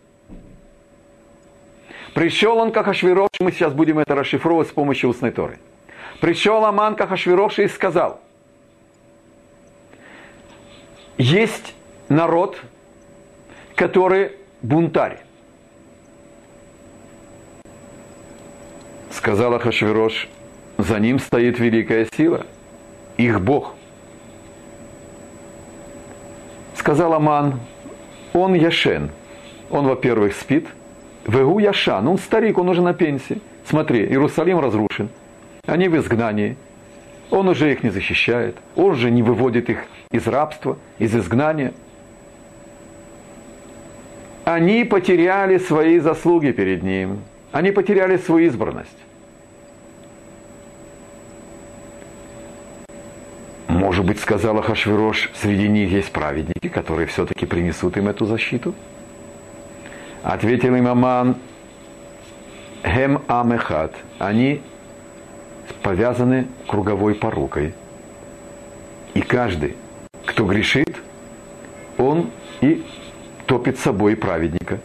Пришел 2.15 2.59
он 2.59 2.71
к 2.71 2.77
Ахашвирошу, 2.77 3.31
мы 3.41 3.51
сейчас 3.51 3.73
будем 3.73 3.99
это 3.99 4.15
расшифровывать 4.15 4.69
с 4.69 4.73
помощью 4.73 5.11
устной 5.11 5.33
торы. 5.33 5.59
Пришел 6.21 6.65
Аман 6.65 6.95
к 6.95 7.01
Ахашвирошу 7.01 7.62
и 7.62 7.67
сказал, 7.67 8.21
есть 11.19 11.75
народ, 12.09 12.61
который 13.75 14.37
бунтарь. 14.62 15.24
Сказал 19.15 19.55
Ахашвирош, 19.55 20.29
за 20.77 20.99
ним 20.99 21.21
стоит 21.21 21.61
великая 21.61 22.09
сила, 22.17 22.47
их 23.17 23.41
Бог. 23.41 23.75
Сказал 26.77 27.15
Аман, 27.15 27.61
он 28.33 28.55
Яшен, 28.55 29.11
Он, 29.71 29.87
во-первых, 29.87 30.35
спит. 30.35 30.67
Вегу 31.27 31.61
Яшан, 31.61 32.09
он 32.09 32.19
старик, 32.19 32.59
он 32.59 32.69
уже 32.69 32.83
на 32.83 32.93
пенсии. 32.93 33.41
Смотри, 33.65 34.01
Иерусалим 34.05 34.59
разрушен. 34.59 35.09
Они 35.67 35.89
в 35.89 35.97
изгнании. 35.97 36.57
Он 37.31 37.49
уже 37.49 37.73
их 37.73 37.83
не 37.85 37.91
защищает. 37.91 38.57
Он 38.75 38.91
уже 38.91 39.11
не 39.11 39.23
выводит 39.23 39.71
их 39.71 39.85
из 40.11 40.27
рабства, 40.27 40.77
из 40.99 41.15
изгнания. 41.15 41.73
Они 44.45 44.85
потеряли 44.85 45.59
свои 45.59 46.01
заслуги 46.01 46.51
перед 46.51 46.83
ним. 46.83 47.21
Они 47.55 47.71
потеряли 47.71 48.17
свою 48.17 48.49
избранность. 48.49 48.99
Может 53.69 54.05
быть, 54.05 54.19
сказала 54.19 54.61
Хашвирош, 54.61 55.31
среди 55.37 55.69
них 55.69 55.89
есть 55.89 56.11
праведники, 56.11 56.69
которые 56.69 57.07
все-таки 57.07 57.47
принесут 57.47 57.97
им 57.97 58.09
эту 58.09 58.27
защиту? 58.27 58.75
Ответил 60.25 60.75
им 60.75 60.89
Аман, 60.89 61.37
Хем 62.83 63.23
Амехат. 63.29 63.95
Они 64.19 64.61
повязаны 65.81 66.49
круговой 66.67 67.15
порукой. 67.15 67.73
И 69.15 69.21
каждый, 69.21 69.77
кто 70.27 70.45
грешит, 70.45 70.97
он 71.99 72.33
и 72.63 72.85
топит 73.47 73.79
собой 73.79 74.17
праведника. 74.17 74.81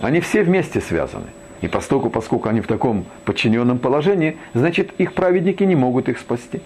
Они 0.00 0.18
все 0.18 0.42
вместе 0.42 0.80
связаны. 0.80 1.28
И 1.60 1.68
поскольку, 1.68 2.08
поскольку 2.08 2.48
они 2.48 2.60
в 2.60 2.66
таком 2.66 3.04
подчиненном 3.24 3.78
положении, 3.78 4.38
значит, 4.54 4.92
их 4.98 5.12
праведники 5.12 5.62
не 5.62 5.76
могут 5.76 6.08
их 6.08 6.18
спасти. 6.18 6.62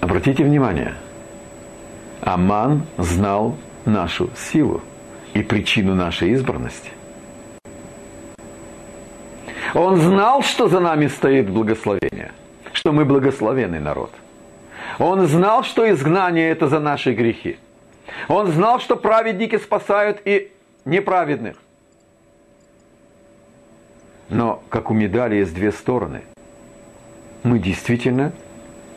Обратите 0.00 0.44
внимание, 0.44 0.94
Аман 2.22 2.86
знал 2.96 3.56
нашу 3.84 4.30
силу 4.36 4.82
и 5.34 5.42
причину 5.42 5.94
нашей 5.94 6.30
избранности. 6.30 6.90
Он 9.74 9.96
знал, 9.96 10.42
что 10.42 10.68
за 10.68 10.80
нами 10.80 11.06
стоит 11.06 11.50
благословение, 11.50 12.32
что 12.72 12.92
мы 12.92 13.04
благословенный 13.04 13.80
народ. 13.80 14.10
Он 14.98 15.26
знал, 15.26 15.64
что 15.64 15.90
изгнание– 15.90 16.50
это 16.50 16.68
за 16.68 16.80
наши 16.80 17.12
грехи. 17.12 17.58
Он 18.28 18.50
знал, 18.52 18.80
что 18.80 18.96
праведники 18.96 19.58
спасают 19.58 20.20
и 20.24 20.52
неправедных. 20.84 21.56
Но, 24.28 24.62
как 24.70 24.90
у 24.90 24.94
медали 24.94 25.36
есть 25.36 25.54
две 25.54 25.70
стороны, 25.70 26.22
мы 27.42 27.58
действительно 27.58 28.32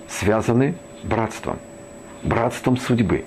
связаны 0.07 0.75
братством, 1.03 1.59
братством 2.23 2.77
судьбы. 2.77 3.25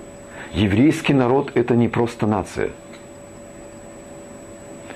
Еврейский 0.51 1.13
народ– 1.13 1.51
это 1.55 1.75
не 1.75 1.87
просто 1.87 2.27
нация. 2.27 2.71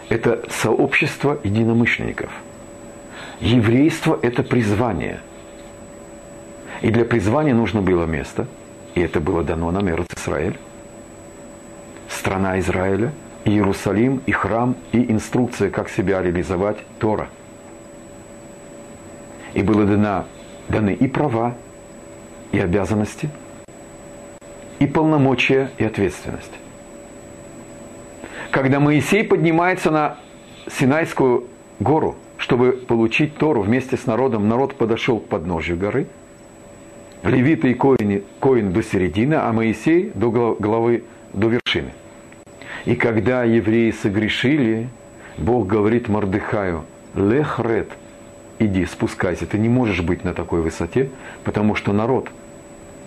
Это 0.09 0.43
сообщество 0.49 1.39
единомышленников. 1.43 2.31
Еврейство– 3.39 4.19
это 4.21 4.43
призвание. 4.43 5.19
И 6.81 6.91
для 6.91 7.05
призвания 7.05 7.53
нужно 7.53 7.81
было 7.81 8.05
место, 8.05 8.47
и 8.95 9.01
это 9.01 9.19
было 9.19 9.43
дано 9.43 9.71
нам 9.71 9.87
Эрц 9.89 10.07
Израиль, 10.15 10.57
страна 12.09 12.59
Израиля, 12.59 13.11
Иерусалим, 13.45 14.21
и 14.25 14.31
храм, 14.31 14.75
и 14.91 15.11
инструкция, 15.11 15.69
как 15.69 15.89
себя 15.89 16.21
реализовать 16.21 16.77
Тора. 16.99 17.29
И 19.53 19.61
было 19.61 19.85
дано, 19.85 20.25
даны 20.69 20.93
и 20.93 21.07
права, 21.07 21.55
и 22.51 22.59
обязанности, 22.59 23.29
и 24.79 24.87
полномочия, 24.87 25.71
и 25.77 25.83
ответственность. 25.83 26.51
Когда 28.51 28.79
Моисей 28.79 29.23
поднимается 29.23 29.91
на 29.91 30.17
Синайскую 30.69 31.45
гору, 31.79 32.15
чтобы 32.37 32.71
получить 32.71 33.35
Тору 33.37 33.61
вместе 33.61 33.97
с 33.97 34.05
народом, 34.05 34.47
народ 34.47 34.75
подошел 34.75 35.19
к 35.19 35.27
подножию 35.27 35.77
горы, 35.77 36.07
левиты 37.23 37.71
и 37.71 37.73
коины, 37.73 38.23
коин 38.39 38.71
до 38.71 38.83
середины, 38.83 39.35
а 39.35 39.51
Моисей 39.51 40.11
до 40.13 40.29
головы, 40.59 41.03
до 41.37 41.49
вершины. 41.49 41.91
И 42.85 42.95
когда 42.95 43.43
евреи 43.43 43.91
согрешили, 43.91 44.89
Бог 45.37 45.67
говорит 45.67 46.07
Мордыхаю, 46.07 46.85
лехрет, 47.15 47.89
иди, 48.59 48.85
спускайся, 48.85 49.45
ты 49.45 49.57
не 49.57 49.69
можешь 49.69 50.01
быть 50.01 50.23
на 50.23 50.33
такой 50.33 50.61
высоте, 50.61 51.09
потому 51.43 51.75
что 51.75 51.93
народ 51.93 52.29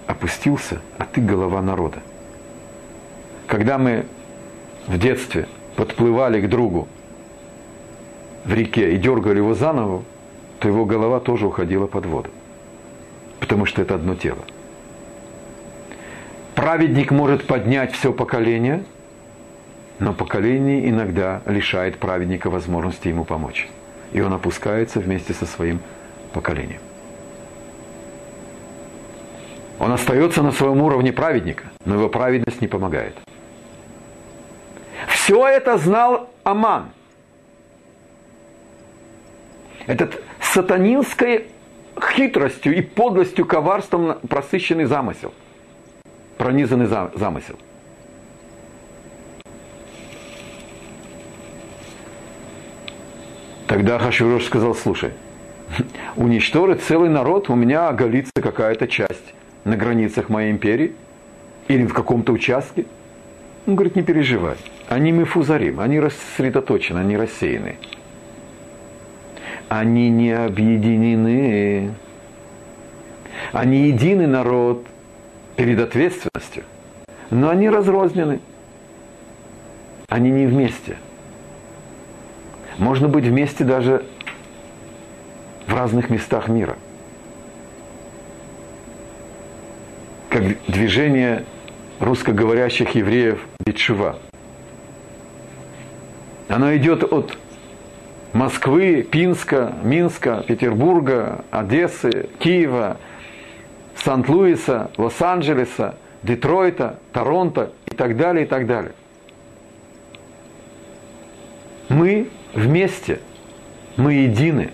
опустился, 0.06 0.80
а 0.98 1.04
ты 1.04 1.20
голова 1.20 1.60
народа. 1.60 1.98
Когда 3.46 3.78
мы 3.78 4.06
в 4.86 4.96
детстве 4.98 5.48
подплывали 5.76 6.40
к 6.40 6.48
другу 6.48 6.88
в 8.44 8.52
реке 8.52 8.94
и 8.94 8.96
дергали 8.96 9.38
его 9.38 9.54
за 9.54 9.72
ногу, 9.72 10.04
то 10.60 10.68
его 10.68 10.84
голова 10.84 11.20
тоже 11.20 11.46
уходила 11.46 11.86
под 11.86 12.06
воду. 12.06 12.30
Потому 13.40 13.66
что 13.66 13.82
это 13.82 13.94
одно 13.94 14.14
тело. 14.14 14.44
Праведник 16.60 17.10
может 17.10 17.46
поднять 17.46 17.92
все 17.94 18.12
поколение, 18.12 18.84
но 19.98 20.12
поколение 20.12 20.90
иногда 20.90 21.40
лишает 21.46 21.96
праведника 21.96 22.50
возможности 22.50 23.08
ему 23.08 23.24
помочь 23.24 23.66
и 24.12 24.20
он 24.20 24.34
опускается 24.34 25.00
вместе 25.00 25.32
со 25.32 25.46
своим 25.46 25.80
поколением. 26.34 26.82
Он 29.78 29.90
остается 29.90 30.42
на 30.42 30.52
своем 30.52 30.82
уровне 30.82 31.14
праведника, 31.14 31.64
но 31.86 31.94
его 31.94 32.10
праведность 32.10 32.60
не 32.60 32.68
помогает. 32.68 33.14
Все 35.08 35.48
это 35.48 35.78
знал 35.78 36.28
Аман. 36.44 36.90
Этот 39.86 40.22
сатанинской 40.42 41.46
хитростью 42.14 42.76
и 42.76 42.82
подлостью, 42.82 43.46
коварством 43.46 44.18
просыщенный 44.28 44.84
замысел, 44.84 45.32
пронизанный 46.40 46.86
замысел– 46.86 47.56
Тогда 53.70 54.00
Хашвирош 54.00 54.46
сказал, 54.46 54.74
слушай, 54.74 55.12
уничтожить 56.16 56.82
целый 56.82 57.08
народ, 57.08 57.48
у 57.50 57.54
меня 57.54 57.88
оголится 57.88 58.32
какая-то 58.34 58.88
часть 58.88 59.32
на 59.62 59.76
границах 59.76 60.28
моей 60.28 60.50
империи 60.50 60.92
или 61.68 61.86
в 61.86 61.94
каком-то 61.94 62.32
участке. 62.32 62.86
Он 63.68 63.76
говорит, 63.76 63.94
не 63.94 64.02
переживай, 64.02 64.56
они 64.88 65.12
мифузарим, 65.12 65.78
они 65.78 66.00
рассредоточены, 66.00 66.98
они 66.98 67.16
рассеяны. 67.16 67.76
Они 69.68 70.10
не 70.10 70.32
объединены. 70.32 71.94
Они 73.52 73.86
единый 73.86 74.26
народ 74.26 74.84
перед 75.56 75.80
ответственностью, 75.80 76.64
но 77.30 77.50
они 77.50 77.68
разрознены. 77.68 78.40
Они 80.08 80.30
не 80.30 80.46
вместе– 80.46 80.96
можно 82.80 83.08
быть 83.08 83.26
вместе 83.26 83.62
даже 83.62 84.06
в 85.66 85.74
разных 85.74 86.08
местах 86.08 86.48
мира. 86.48 86.76
Как 90.30 90.42
движение 90.66 91.44
русскоговорящих 91.98 92.94
евреев 92.94 93.40
Бетшува. 93.66 94.18
Оно 96.48 96.74
идет 96.74 97.04
от 97.12 97.36
Москвы, 98.32 99.02
Пинска, 99.02 99.74
Минска, 99.82 100.42
Петербурга, 100.48 101.44
Одессы, 101.50 102.30
Киева, 102.38 102.96
Сант-Луиса, 104.04 104.90
Лос-Анджелеса, 104.96 105.96
Детройта, 106.22 106.98
Торонто 107.12 107.72
и 107.86 107.94
так 107.94 108.16
далее, 108.16 108.44
и 108.44 108.48
так 108.48 108.66
далее. 108.66 108.92
Мы 111.88 112.28
вместе, 112.54 113.20
мы 113.96 114.14
едины. 114.14 114.72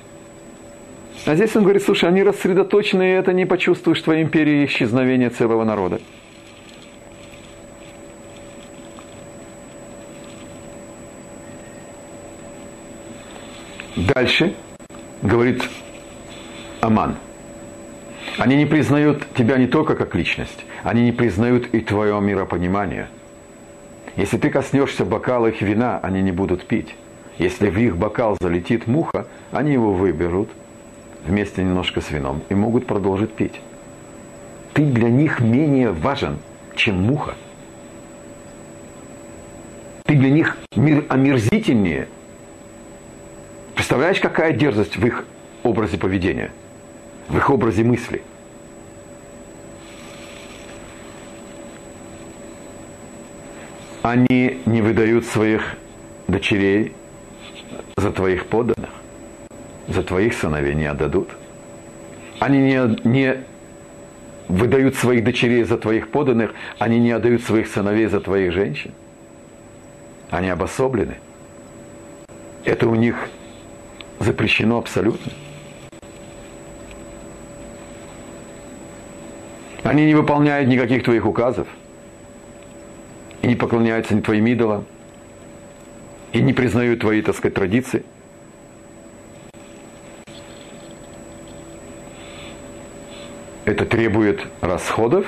А 1.24 1.34
здесь 1.34 1.56
он 1.56 1.62
говорит, 1.62 1.82
слушай, 1.82 2.08
они 2.08 2.22
рассредоточены, 2.22 3.02
и 3.02 3.14
это 3.14 3.32
не 3.32 3.46
почувствуешь 3.46 4.00
в 4.00 4.04
твоей 4.04 4.22
империи 4.22 4.64
исчезновения 4.66 5.30
целого 5.30 5.64
народа. 5.64 6.00
Дальше 13.96 14.54
говорит 15.22 15.64
Аман. 16.80 17.16
Они 18.38 18.56
не 18.56 18.66
признают 18.66 19.24
тебя 19.34 19.56
не 19.56 19.66
только 19.66 19.94
как 19.94 20.14
личность, 20.14 20.64
они 20.82 21.04
не 21.04 21.12
признают 21.12 21.74
и 21.74 21.80
твое 21.80 22.20
миропонимание. 22.20 23.08
Если 24.16 24.36
ты 24.36 24.50
коснешься 24.50 25.04
бокала 25.04 25.46
их 25.46 25.62
вина, 25.62 25.98
они 26.02 26.22
не 26.22 26.32
будут 26.32 26.66
пить. 26.66 26.94
Если 27.38 27.68
в 27.68 27.78
их 27.78 27.96
бокал 27.96 28.36
залетит 28.40 28.86
муха, 28.86 29.26
они 29.52 29.72
его 29.72 29.92
выберут 29.92 30.50
вместе 31.26 31.62
немножко 31.62 32.00
с 32.00 32.10
вином 32.10 32.42
и 32.48 32.54
могут 32.54 32.86
продолжить 32.86 33.32
пить. 33.32 33.60
ты 34.74 34.84
для 34.84 35.08
них 35.08 35.40
менее 35.40 35.90
важен, 35.90 36.38
чем 36.74 36.96
муха. 36.96 37.34
Ты 40.04 40.14
для 40.14 40.30
них 40.30 40.56
мир 40.76 41.04
омерзительнее. 41.08 42.08
Представляешь, 43.74 44.20
какая 44.20 44.52
дерзость 44.52 44.96
в 44.98 45.06
их 45.06 45.24
образе 45.62 45.96
поведения, 45.96 46.50
в 47.28 47.36
их 47.36 47.50
образе 47.50 47.84
мысли– 47.84 48.22
они 54.10 54.60
не 54.66 54.82
выдают 54.82 55.26
своих 55.26 55.76
дочерей 56.28 56.92
за 57.96 58.12
твоих 58.12 58.46
подданных, 58.46 58.90
за 59.88 60.02
твоих 60.04 60.34
сыновей 60.34 60.74
не 60.74 60.86
отдадут. 60.86 61.30
Они 62.38 62.58
не, 62.58 63.08
не 63.08 63.38
выдают 64.48 64.94
своих 64.94 65.24
дочерей 65.24 65.64
за 65.64 65.76
твоих 65.76 66.10
подданных, 66.10 66.52
они 66.78 67.00
не 67.00 67.10
отдают 67.10 67.42
своих 67.42 67.66
сыновей 67.66 68.06
за 68.06 68.20
твоих 68.20 68.52
женщин. 68.52 68.92
Они 70.30 70.50
обособлены. 70.50 71.16
Это 72.64 72.88
у 72.88 72.94
них 72.94 73.16
запрещено 74.20 74.78
абсолютно. 74.78 75.32
Они 79.86 80.04
не 80.04 80.14
выполняют 80.14 80.68
никаких 80.68 81.04
твоих 81.04 81.26
указов– 81.26 81.66
и 83.46 83.48
не 83.48 83.54
поклоняются 83.54 84.12
ни 84.12 84.20
твоим 84.20 84.44
идолам, 84.48 84.84
и 86.32 86.40
не 86.40 86.52
признают 86.52 86.98
твои, 86.98 87.22
так 87.22 87.36
сказать, 87.36 87.54
традиции. 87.54 88.02
Это 93.64 93.84
требует 93.84 94.40
расходов, 94.60 95.26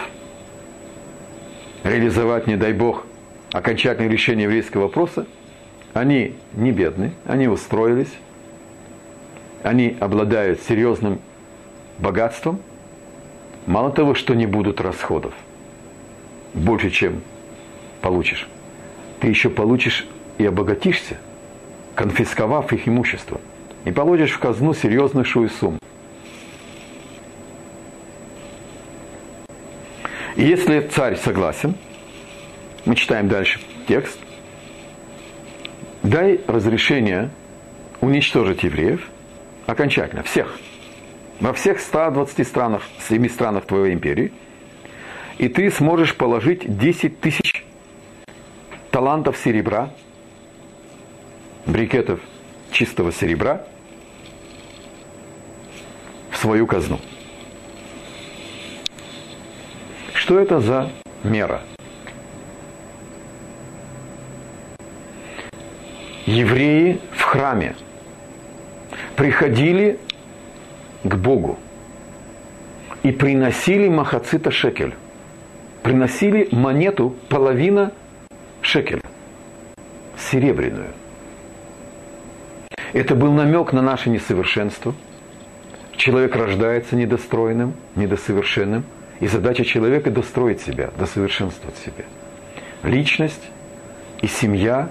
реализовать, 1.84 2.48
не 2.48 2.56
дай 2.56 2.72
Бог, 2.72 3.06
окончательное 3.52 4.11
решение 4.11 4.44
еврейского 4.44 4.82
вопроса. 4.82 5.26
Они 5.94 6.34
не 6.54 6.72
бедны, 6.72 7.12
они 7.24 7.46
устроились, 7.46 8.12
они 9.62 9.96
обладают 10.00 10.61
серьезным 10.62 11.20
богатством. 11.98 12.61
Мало 13.68 13.90
того, 13.90 14.14
что 14.14 14.32
не 14.32 14.46
будут 14.46 14.80
расходов, 14.80 15.34
больше, 16.54 16.88
чем 16.88 17.20
получишь, 18.00 18.48
ты 19.20 19.28
еще 19.28 19.50
получишь 19.50 20.06
и 20.38 20.46
обогатишься, 20.46 21.18
конфисковав 21.94 22.72
их 22.72 22.88
имущество, 22.88 23.42
и 23.84 23.92
положишь 23.92 24.30
в 24.30 24.38
казну 24.38 24.72
серьезную 24.72 25.26
сумму. 25.50 25.78
И 30.36 30.44
если 30.44 30.80
царь 30.80 31.16
согласен, 31.16 31.74
мы 32.86 32.94
читаем 32.94 33.28
дальше 33.28 33.60
текст, 33.86 34.18
дай 36.02 36.40
разрешение 36.46 37.28
уничтожить 38.00 38.62
евреев 38.62 39.06
окончательно, 39.66 40.22
всех, 40.22 40.58
во 41.41 41.53
всех 41.53 41.80
120 41.80 42.47
странах, 42.47 42.82
7 43.09 43.28
странах 43.28 43.66
твоей 43.66 43.95
империи, 43.95 44.32
и 45.39 45.49
ты 45.49 45.70
сможешь 45.70 46.16
положить 46.16 46.78
10 46.78 47.20
тысяч 47.20 47.64
талантов 48.91 49.36
серебра, 49.36 49.91
брикетов 51.66 52.20
чистого 52.72 53.12
серебра 53.12 53.64
в 56.30 56.36
свою 56.36 56.66
казну. 56.66 56.99
Что 60.14 60.39
это 60.39 60.61
за 60.61 60.91
мера? 61.22 61.62
Евреи 66.26 67.01
в 67.12 67.22
храме 67.22 67.74
приходили 69.16 69.99
к 71.09 71.16
Богу 71.16 71.59
и 73.02 73.11
приносили 73.11 73.88
махацита 73.88 74.50
шекель. 74.50 74.94
Приносили 75.82 76.48
монету 76.52 77.14
половина 77.28 77.92
шекель, 78.61 79.00
серебряную. 80.18 80.90
Это 82.92 83.14
был 83.14 83.32
намек 83.32 83.72
на 83.72 83.80
наше 83.80 84.11
несовершенство. 84.11 84.94
Человек 85.96 86.36
рождается 86.36 86.96
недостроенным, 86.96 87.74
недосовершенным, 87.96 88.84
и 89.20 89.26
задача 89.26 89.64
человека 89.64 90.11
достроить 90.11 90.61
себя, 90.61 90.90
досовершенствовать 90.98 91.76
себя. 91.78 92.04
Личность 92.82 93.42
и 94.20 94.26
семья, 94.26 94.90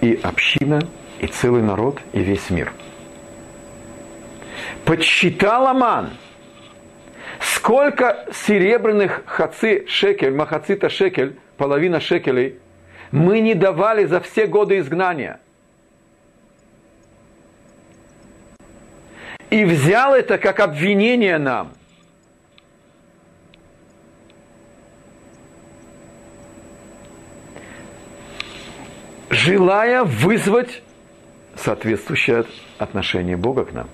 и 0.00 0.18
община, 0.22 0.80
и 1.20 1.26
целый 1.26 1.62
народ, 1.62 2.00
и 2.12 2.20
весь 2.20 2.50
мир. 2.50 2.72
Подсчитал 4.84 5.68
Аман, 5.68 6.10
сколько 7.40 8.26
серебряных 8.32 9.22
хаци 9.26 9.84
шекель, 9.86 10.34
махацита 10.34 10.88
шекель, 10.88 11.38
половина 11.56 12.00
шекелей– 12.00 12.58
мы 13.10 13.40
не 13.40 13.54
давали 13.54 14.04
за 14.04 14.20
все 14.20 14.46
годы 14.46 14.78
изгнания. 14.78 15.40
И 19.50 19.64
взял 19.64 20.14
это 20.14 20.38
как 20.38 20.60
обвинение 20.60 21.38
нам. 21.38 21.72
Желая 29.28 30.04
вызвать 30.04 30.82
соответствующее 31.56 32.44
отношение 32.78 33.36
Бога 33.36 33.64
к 33.64 33.72
нам. 33.72 33.88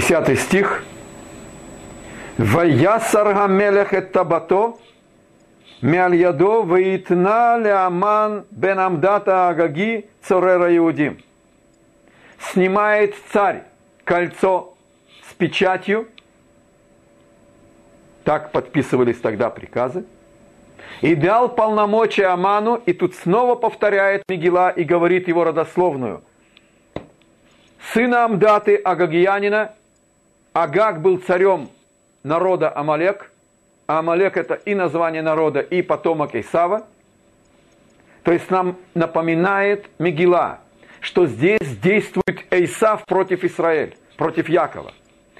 10 0.00 0.38
стих. 0.38 0.84
«Ваясарга 2.38 3.48
мелех 3.48 3.92
эт 3.92 4.12
табато, 4.12 4.78
мял 5.82 6.12
ядо 6.12 6.62
ваитна 6.62 7.58
леаман 7.58 8.44
бен 8.52 8.78
амдата 8.78 9.48
агаги 9.48 10.08
цорера 10.22 10.76
иудим». 10.76 11.18
Снимает 12.38 13.16
царь 13.32 13.64
кольцо 14.04 14.74
с 15.28 15.34
печатью, 15.34 16.06
так 18.22 18.52
подписывались 18.52 19.18
тогда 19.18 19.50
приказы, 19.50 20.04
и 21.00 21.16
дал 21.16 21.48
полномочия 21.48 22.26
Аману, 22.26 22.76
и 22.76 22.92
тут 22.92 23.16
снова 23.16 23.56
повторяет 23.56 24.22
Мегила 24.28 24.70
и 24.70 24.84
говорит 24.84 25.26
его 25.26 25.42
родословную. 25.42 26.22
Сына 27.92 28.26
Амдаты, 28.26 28.76
Агагиянина, 28.76 29.74
Агаг 30.62 31.02
был 31.02 31.18
царем 31.18 31.68
народа 32.24 32.76
Амалек, 32.76 33.30
а 33.86 34.00
Амалек 34.00 34.36
это 34.36 34.54
и 34.54 34.74
название 34.74 35.22
народа, 35.22 35.60
и 35.60 35.82
потомок 35.82 36.34
Исава. 36.34 36.84
То 38.24 38.32
есть 38.32 38.50
нам 38.50 38.76
напоминает 38.92 39.88
Мигила, 40.00 40.58
что 40.98 41.26
здесь 41.26 41.60
действует 41.80 42.44
Исав 42.50 43.04
против 43.04 43.44
Израиля, 43.44 43.92
против 44.16 44.48
Якова. 44.48 44.90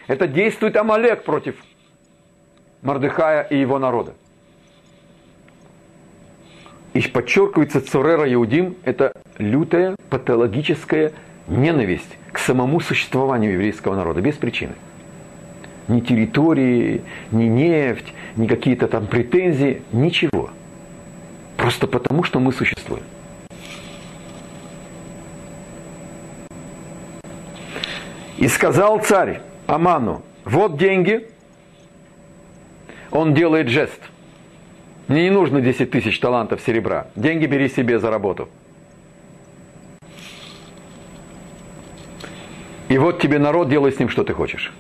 Это 0.07 0.29
действует 0.29 0.77
Амалек 0.77 1.25
против 1.25 1.57
Мардыхая 2.83 3.43
и 3.43 3.59
его 3.59 3.81
народа. 3.81 4.15
И 6.93 7.01
подчеркивается 7.01 7.81
Цурера 7.81 8.33
Иудим, 8.33 8.77
это 8.85 9.13
лютая 9.39 9.97
патологическая 10.11 11.13
ненависть 11.49 12.17
к 12.31 12.39
самому 12.39 12.79
существованию 12.79 13.55
еврейского 13.55 13.97
народа, 13.97 14.21
без 14.21 14.37
причины 14.37 14.75
ни 15.89 16.01
территории, 16.01 17.03
ни 17.33 17.45
нефть, 17.45 18.13
ни 18.37 18.47
какие-то 18.47 18.89
там 18.89 19.07
претензии, 19.07 19.83
ничего. 19.93 20.51
Просто 21.57 21.87
потому, 21.87 22.23
что 22.23 22.39
мы 22.41 22.53
существуем. 22.53 23.03
И 28.37 28.47
сказал 28.47 29.01
царь 29.01 29.41
Аману, 29.67 30.23
вот 30.45 30.79
деньги. 30.79 31.27
Он 33.11 33.35
делает 33.35 33.69
жест. 33.69 34.01
Мне 35.09 35.25
не 35.25 35.31
нужно 35.31 35.61
10 35.61 35.91
тысяч 35.91 36.21
талантов 36.21 36.61
серебра. 36.61 37.09
Деньги 37.17 37.47
бери 37.47 37.69
себе 37.69 37.99
за 37.99 38.11
работу. 38.11 38.49
И 42.89 42.97
вот 42.99 43.21
тебе 43.21 43.39
народ, 43.39 43.69
делай 43.69 43.93
с 43.93 43.99
ним, 43.99 44.09
что 44.09 44.25
ты 44.25 44.33
хочешь. 44.33 44.73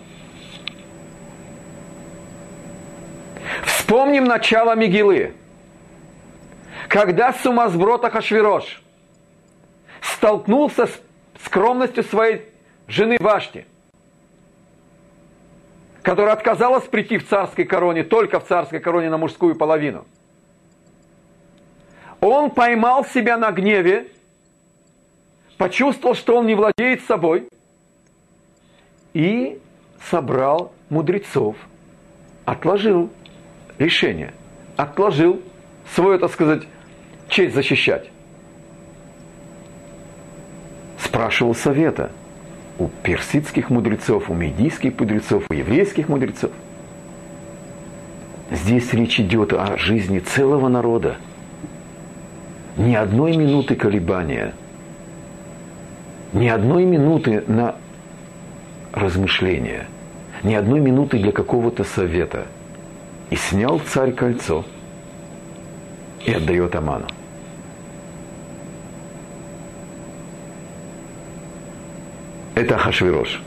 Вспомним 3.88 4.24
начало 4.24 4.76
Мигилы. 4.76 5.32
Когда 6.88 7.32
сумасброд 7.32 8.04
Ахашвирош 8.04 8.82
столкнулся 10.02 10.88
с 10.88 11.00
скромностью 11.42 12.04
своей 12.04 12.42
жены 12.86 13.16
Вашти, 13.18 13.66
которая 16.02 16.34
отказалась 16.34 16.84
прийти 16.84 17.16
в 17.16 17.26
царской 17.26 17.64
короне, 17.64 18.04
только 18.04 18.40
в 18.40 18.46
царской 18.46 18.78
короне 18.78 19.08
на 19.08 19.16
мужскую 19.16 19.56
половину. 19.56 20.04
Он 22.20 22.50
поймал 22.50 23.06
себя 23.06 23.38
на 23.38 23.50
гневе, 23.52 24.12
почувствовал, 25.56 26.14
что 26.14 26.36
он 26.36 26.46
не 26.46 26.54
владеет 26.54 27.04
собой, 27.06 27.48
и 29.14 29.58
собрал 30.10 30.74
мудрецов, 30.90 31.56
отложил 32.44 33.08
решение, 33.78 34.32
отложил 34.76 35.40
свою, 35.94 36.18
так 36.18 36.30
сказать, 36.32 36.62
честь 37.28 37.54
защищать. 37.54 38.10
Спрашивал 40.98 41.54
совета 41.54 42.10
у 42.78 42.88
персидских 42.88 43.70
мудрецов, 43.70 44.30
у 44.30 44.34
медийских 44.34 44.98
мудрецов, 44.98 45.44
у 45.48 45.54
еврейских 45.54 46.08
мудрецов. 46.08 46.50
Здесь 48.50 48.92
речь 48.92 49.20
идет 49.20 49.52
о 49.52 49.76
жизни 49.76 50.20
целого 50.20 50.68
народа. 50.68 51.16
Ни 52.76 52.94
одной 52.94 53.36
минуты 53.36 53.74
колебания, 53.74 54.54
ни 56.32 56.48
одной 56.48 56.84
минуты 56.84 57.42
на 57.46 57.74
размышления, 58.92 59.86
ни 60.42 60.54
одной 60.54 60.80
минуты 60.80 61.18
для 61.18 61.32
какого-то 61.32 61.84
совета. 61.84 62.46
И 63.30 63.36
снял 63.36 63.78
царь 63.78 64.12
кольцо 64.12 64.64
и 66.24 66.32
отдает 66.32 66.74
Аману. 66.74 67.06
Это 72.54 72.76
Хашвирош. 72.76 73.40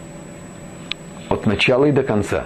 От 1.29 1.45
начала 1.45 1.86
и 1.86 1.91
до 1.91 2.03
конца. 2.03 2.45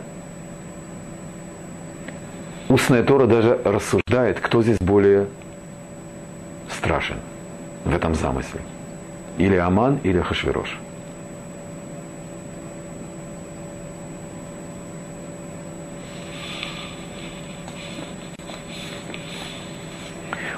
Устная 2.69 3.03
Тора 3.03 3.27
даже 3.27 3.61
рассуждает, 3.63 4.39
кто 4.39 4.63
здесь 4.63 4.79
более 4.79 5.27
страшен 6.69 7.17
в 7.83 7.93
этом 7.93 8.15
замысле. 8.15 8.61
Или 9.37 9.55
Аман, 9.57 9.99
или 10.03 10.19
Хашвирош. 10.21 10.77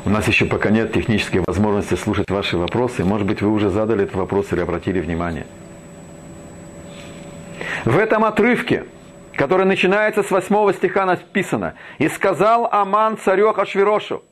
У 0.05 0.09
нас 0.09 0.27
еще 0.27 0.45
пока 0.45 0.69
нет 0.69 0.93
технической 0.93 1.41
возможности 1.45 1.95
слушать 1.95 2.29
ваши 2.29 2.57
вопросы. 2.57 3.03
Может 3.03 3.27
быть, 3.27 3.41
вы 3.41 3.49
уже 3.49 3.69
задали 3.69 4.03
этот 4.03 4.15
вопрос 4.15 4.51
или 4.53 4.61
обратили 4.61 4.99
внимание. 4.99 5.45
В 7.85 7.97
этом 7.97 8.23
отрывке, 8.25 8.85
который 9.33 9.65
начинается 9.65 10.23
с 10.23 10.31
восьмого 10.31 10.73
стиха, 10.73 11.05
написано 11.05 11.75
«И 11.97 12.07
сказал 12.09 12.67
Аман 12.71 13.17
царю 13.17 13.49
Ашвирошу». 13.49 14.23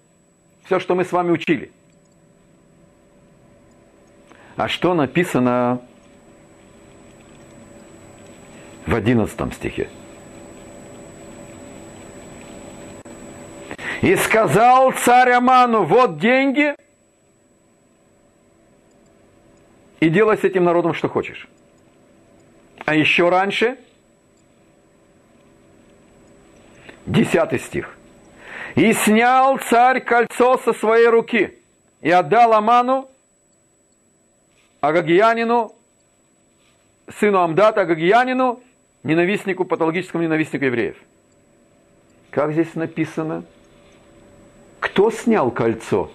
Все, 0.66 0.80
что 0.80 0.96
мы 0.96 1.06
с 1.06 1.12
вами 1.12 1.32
учили. 1.32 1.72
А 4.58 4.68
что 4.68 4.94
написано 4.94 5.82
в 8.86 8.96
одиннадцатом 8.96 9.52
стихе? 9.52 9.90
И 14.06 14.16
сказал 14.18 14.92
царь 14.92 15.32
Аману, 15.32 15.84
вот 15.84 16.20
деньги, 16.20 16.76
и 20.00 20.10
делай 20.10 20.38
с 20.38 20.44
этим 20.44 20.64
народом, 20.64 20.94
что 20.94 21.10
хочешь. 21.10 21.48
А 22.86 22.94
еще 22.94 23.30
раньше, 23.30 23.80
десятый 27.08 27.58
стих. 27.58 27.98
И 28.76 28.94
снял 28.94 29.58
царь 29.58 30.02
кольцо 30.02 30.60
со 30.60 30.74
своей 30.74 31.08
руки 31.08 31.58
и 32.02 32.12
отдал 32.12 32.54
Аману, 32.54 33.10
Агагиянину, 34.82 35.74
сыну 37.20 37.40
Амдата, 37.40 37.82
Агагиянину, 37.82 38.62
ненавистнику, 39.02 39.66
патологическому 39.66 40.22
ненавистнику 40.22 40.66
евреев. 40.66 40.98
Как 42.30 42.52
здесь 42.52 42.76
написано? 42.76 43.46
Кто 44.86 45.10
снял 45.10 45.50
кольцо? 45.50 46.12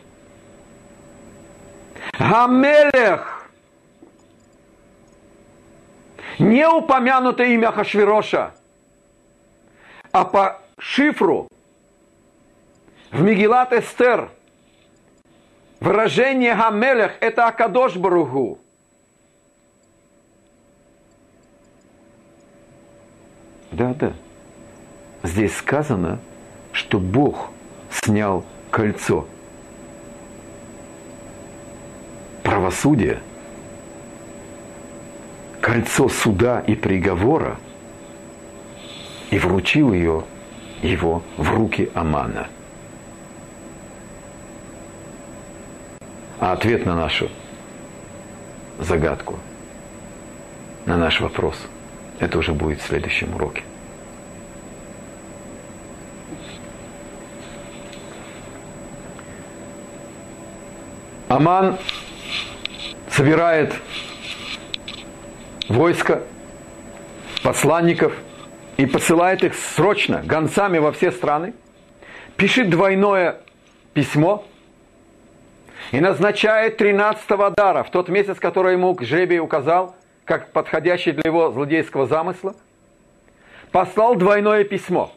Гамелех. 2.18 3.50
Не 6.38 6.68
упомянуто 6.68 7.42
имя 7.42 7.72
Хашвироша, 7.72 8.54
а 10.12 10.24
по 10.24 10.62
шифру 10.78 11.48
в 13.10 13.20
Мегилат 13.20 13.72
Эстер 13.72 14.30
выражение 15.80 16.54
Гамелех– 16.54 17.16
это 17.20 17.48
Акадош 17.48 17.96
Баругу. 17.96 18.60
Да, 23.72 23.94
да. 23.94 24.12
Здесь 25.24 25.56
сказано, 25.56 26.20
что 26.72 26.98
Бог 27.00 27.50
снял 27.90 28.44
кольцо. 28.70 29.26
Правосудие, 32.42 33.20
кольцо 35.60 36.08
суда 36.08 36.60
и 36.60 36.74
приговора 36.74 37.58
и 39.30 39.38
вручил 39.38 39.92
ее 39.92 40.24
его 40.82 41.22
в 41.36 41.50
руки 41.54 41.90
Амана. 41.94 42.48
А 46.40 46.52
ответ 46.52 46.86
на 46.86 46.96
нашу 46.96 47.28
загадку, 48.78 49.38
на 50.86 50.96
наш 50.96 51.20
вопрос, 51.20 51.56
это 52.18 52.38
уже 52.38 52.52
будет 52.52 52.80
в 52.80 52.86
следующем 52.86 53.34
уроке. 53.34 53.62
Аман 61.30 61.78
собирает 63.08 63.72
войско, 65.68 66.24
посланников 67.44 68.12
и 68.76 68.84
посылает 68.84 69.44
их 69.44 69.54
срочно, 69.54 70.22
гонцами 70.24 70.78
во 70.78 70.90
все 70.90 71.12
страны, 71.12 71.54
пишет 72.36 72.68
двойное 72.68 73.42
письмо 73.94 74.44
и 75.92 76.00
назначает 76.00 76.80
13-го 76.80 77.50
дара, 77.50 77.84
в 77.84 77.92
тот 77.92 78.08
месяц, 78.08 78.40
который 78.40 78.72
ему 78.72 78.98
жребий 79.00 79.38
указал, 79.38 79.94
как 80.24 80.50
подходящий 80.50 81.12
для 81.12 81.22
его 81.30 81.52
злодейского 81.52 82.08
замысла, 82.08 82.56
послал 83.70 84.16
двойное 84.16 84.64
письмо. 84.64 85.12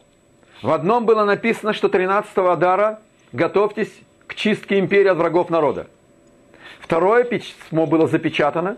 В 0.62 0.70
одном 0.70 1.06
было 1.06 1.24
написано, 1.24 1.72
что 1.72 1.88
13-го 1.88 2.54
дара 2.54 3.00
готовьтесь 3.32 3.92
к 4.28 4.36
чистке 4.36 4.78
империи 4.78 5.08
от 5.08 5.18
врагов 5.18 5.50
народа. 5.50 5.88
Второе 6.84 7.24
письмо 7.24 7.86
было 7.86 8.06
запечатано, 8.06 8.76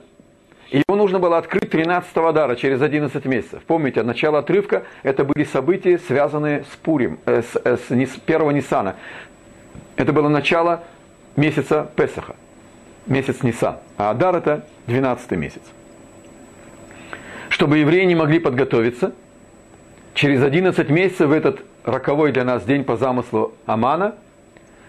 и 0.71 0.77
его 0.77 0.97
нужно 0.97 1.19
было 1.19 1.39
открыть 1.39 1.71
13 1.71 2.15
дара 2.33 2.55
через 2.55 2.81
11 2.81 3.25
месяцев. 3.25 3.65
Помните, 3.67 4.05
начало 4.05 4.39
отрывка– 4.39 4.85
это 5.03 5.25
были 5.25 5.43
события, 5.43 5.99
связанные 5.99 6.63
с 6.73 6.77
Пурим, 6.77 7.19
э, 7.27 7.43
с, 7.43 7.61
э, 7.65 7.77
с 7.77 8.17
первого 8.21 8.53
Ниссана. 8.53 8.95
Это 9.97 10.13
было 10.13 10.29
начало 10.29 10.85
месяца 11.35 11.91
Песаха, 11.97 12.37
месяц 13.07 13.43
Нисан. 13.43 13.79
А 13.97 14.11
Адар– 14.11 14.37
это 14.37 14.65
12 14.87 15.33
месяц. 15.33 15.63
Чтобы 17.49 17.79
евреи 17.79 18.05
не 18.05 18.15
могли 18.15 18.39
подготовиться, 18.39 19.15
через 20.15 20.45
11 20.45 20.89
месяцев 20.91 21.29
в 21.29 21.33
этот 21.33 21.59
роковой 21.83 22.31
для 22.31 22.45
нас 22.45 22.63
день 22.63 22.85
по 22.85 22.97
замыслу 22.97 23.55
Амана 23.67 24.15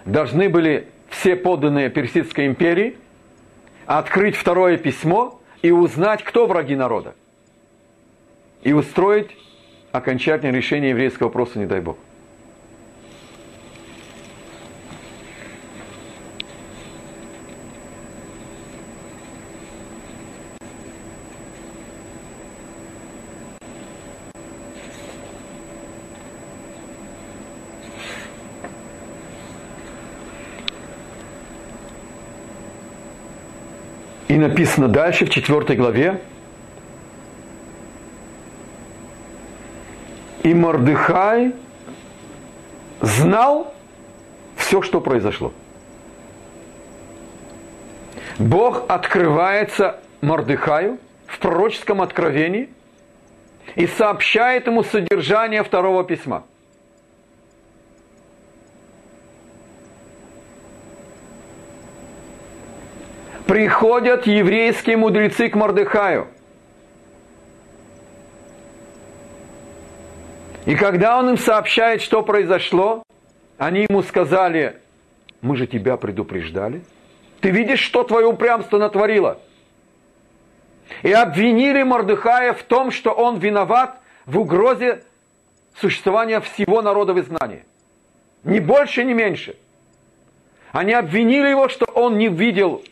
должны 0.05 0.49
были 0.49 0.87
все 1.09 1.35
подданные 1.35 1.89
Персидской 1.89 2.45
империи– 2.45 2.95
открыть 3.87 4.35
второе 4.35 4.77
письмо 4.77 5.41
и 5.61 5.71
узнать, 5.71 6.23
кто 6.23 6.45
враги 6.45 6.75
народа. 6.75 7.15
И 8.61 8.73
устроить 8.73 9.35
окончательное 9.91 10.53
решение 10.53 10.91
еврейского 10.91 11.27
вопроса, 11.27 11.57
не 11.57 11.65
дай 11.65 11.79
Бог. 11.79 11.97
И 34.37 34.39
написано 34.39 34.87
дальше, 34.87 35.25
в 35.25 35.31
четвертой 35.31 35.75
главе, 35.75 36.21
и 40.43 40.53
Мордыхай 40.53 41.55
знал 43.01 43.73
все, 44.55 44.83
что 44.83 45.01
произошло. 45.01 45.53
Бог 48.37 48.83
открывается 48.87 49.99
Мордыхаю 50.21 50.99
в 51.25 51.39
пророческом 51.39 52.03
откровении 52.03 52.69
и 53.73 53.87
сообщает 53.87 54.67
ему 54.67 54.83
содержание 54.83 55.63
второго 55.63 56.03
письма. 56.03 56.43
Приходят 63.47 64.27
еврейские 64.27 64.97
мудрецы 64.97 65.49
к 65.49 65.55
Мордыхаю. 65.55 66.27
И 70.65 70.75
когда 70.75 71.17
он 71.17 71.29
им 71.29 71.37
сообщает, 71.37 72.01
что 72.01 72.23
произошло, 72.23 73.03
они 73.57 73.85
ему 73.89 74.03
сказали, 74.03 74.77
мы 75.41 75.55
же 75.55 75.65
тебя 75.65 75.97
предупреждали– 75.97 76.81
ты 77.41 77.51
видишь, 77.51 77.79
что 77.79 78.03
твое 78.03 78.25
упрямство 78.25 78.77
натворило? 78.77 79.39
И 81.03 81.11
обвинили 81.11 81.83
Мордыхая 81.83 82.53
в 82.53 82.63
том, 82.63 82.91
что 82.91 83.11
он 83.11 83.39
виноват 83.39 83.99
в 84.25 84.39
угрозе 84.39 85.03
существования 85.79 86.39
всего 86.39 86.81
народа 86.81 87.13
в 87.13 87.19
изгнании. 87.19 87.65
Ни 88.43 88.59
больше, 88.59 89.03
ни 89.03 89.13
меньше. 89.13 89.55
Они 90.71 90.93
обвинили 90.93 91.49
его, 91.49 91.69
что 91.69 91.85
он 91.85 92.17
не 92.17 92.29
видел 92.29 92.83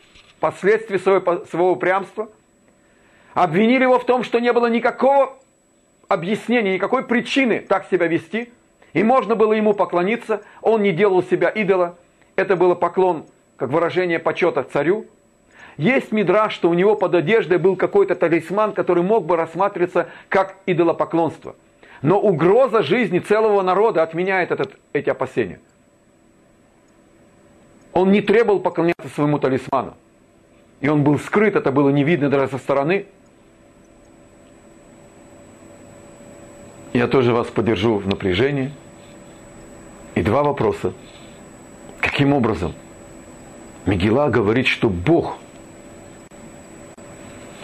последствий 0.46 1.00
своего, 1.00 1.44
своего 1.46 1.72
упрямства. 1.72 2.30
Обвинили 3.34 3.82
его 3.82 3.98
в 3.98 4.06
том, 4.06 4.24
что 4.24 4.38
не 4.38 4.54
было 4.54 4.68
никакого 4.68 5.34
объяснения, 6.08 6.76
никакой 6.76 7.04
причины 7.04 7.62
так 7.62 7.88
себя 7.90 8.06
вести. 8.06 8.52
И 8.94 9.02
можно 9.02 9.34
было 9.34 9.54
ему 9.54 9.74
поклониться. 9.74 10.44
Он 10.62 10.84
не 10.84 10.92
делал 10.92 11.24
себя 11.24 11.50
идола. 11.50 11.98
Это 12.36 12.56
был 12.56 12.76
поклон 12.76 13.26
как 13.58 13.70
выражение 13.72 14.20
почета 14.20 14.62
царю. 14.62 15.08
Есть 15.78 16.12
мидра, 16.12 16.52
что 16.52 16.70
у 16.70 16.76
него 16.76 16.96
под 16.96 17.16
одеждой 17.16 17.58
был 17.58 17.76
какой-то 17.76 18.14
талисман, 18.14 18.74
который 18.74 19.02
мог 19.02 19.26
бы 19.26 19.38
рассматриваться 19.38 20.10
как 20.30 20.58
идолопоклонство. 20.68 21.56
Но 22.04 22.20
угроза 22.22 22.84
жизни 22.84 23.18
целого 23.18 23.64
народа 23.64 24.04
отменяет 24.04 24.52
этот, 24.52 24.78
эти 24.94 25.10
опасения. 25.10 25.60
Он 27.94 28.12
не 28.12 28.22
требовал 28.22 28.60
поклоняться 28.60 29.10
своему 29.10 29.40
талисману. 29.40 29.96
И 30.86 30.88
он 30.88 31.04
был 31.04 31.18
скрыт, 31.18 31.56
это 31.56 31.72
было 31.72 31.90
не 31.90 32.04
видно 32.04 32.30
даже 32.30 32.48
со 32.48 32.60
стороны. 32.60 33.08
Я 36.94 37.08
тоже 37.08 37.34
вас 37.34 37.48
поддержу 37.48 37.98
в 37.98 38.08
напряжении. 38.08 38.72
И 40.14 40.22
два 40.22 40.44
вопроса. 40.44 40.94
Каким 42.00 42.34
образом– 42.34 42.76
Мегила 43.88 44.30
говорит, 44.30 44.68
что 44.68 44.88
Бог 44.88 45.40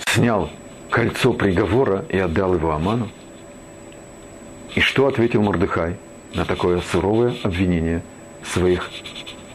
снял 0.07 0.49
кольцо 0.89 1.31
приговора 1.31 2.03
и 2.09 2.17
отдал 2.17 2.55
его 2.55 2.71
Аману. 2.71 3.07
И 4.73 4.79
что 4.79 5.05
ответил 5.05 5.43
Мордыхай 5.43 5.95
на 6.33 6.43
такое 6.45 6.81
суровое 6.81 7.35
обвинение 7.43 8.01
своих 8.43 8.89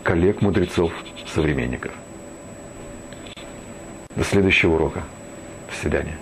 коллег, 0.04 0.40
мудрецов, 0.40 0.92
современников? 1.26 1.90
До 4.16 4.24
следующего 4.24 4.74
урока. 4.74 5.04
До 5.70 5.76
свидания. 5.76 6.16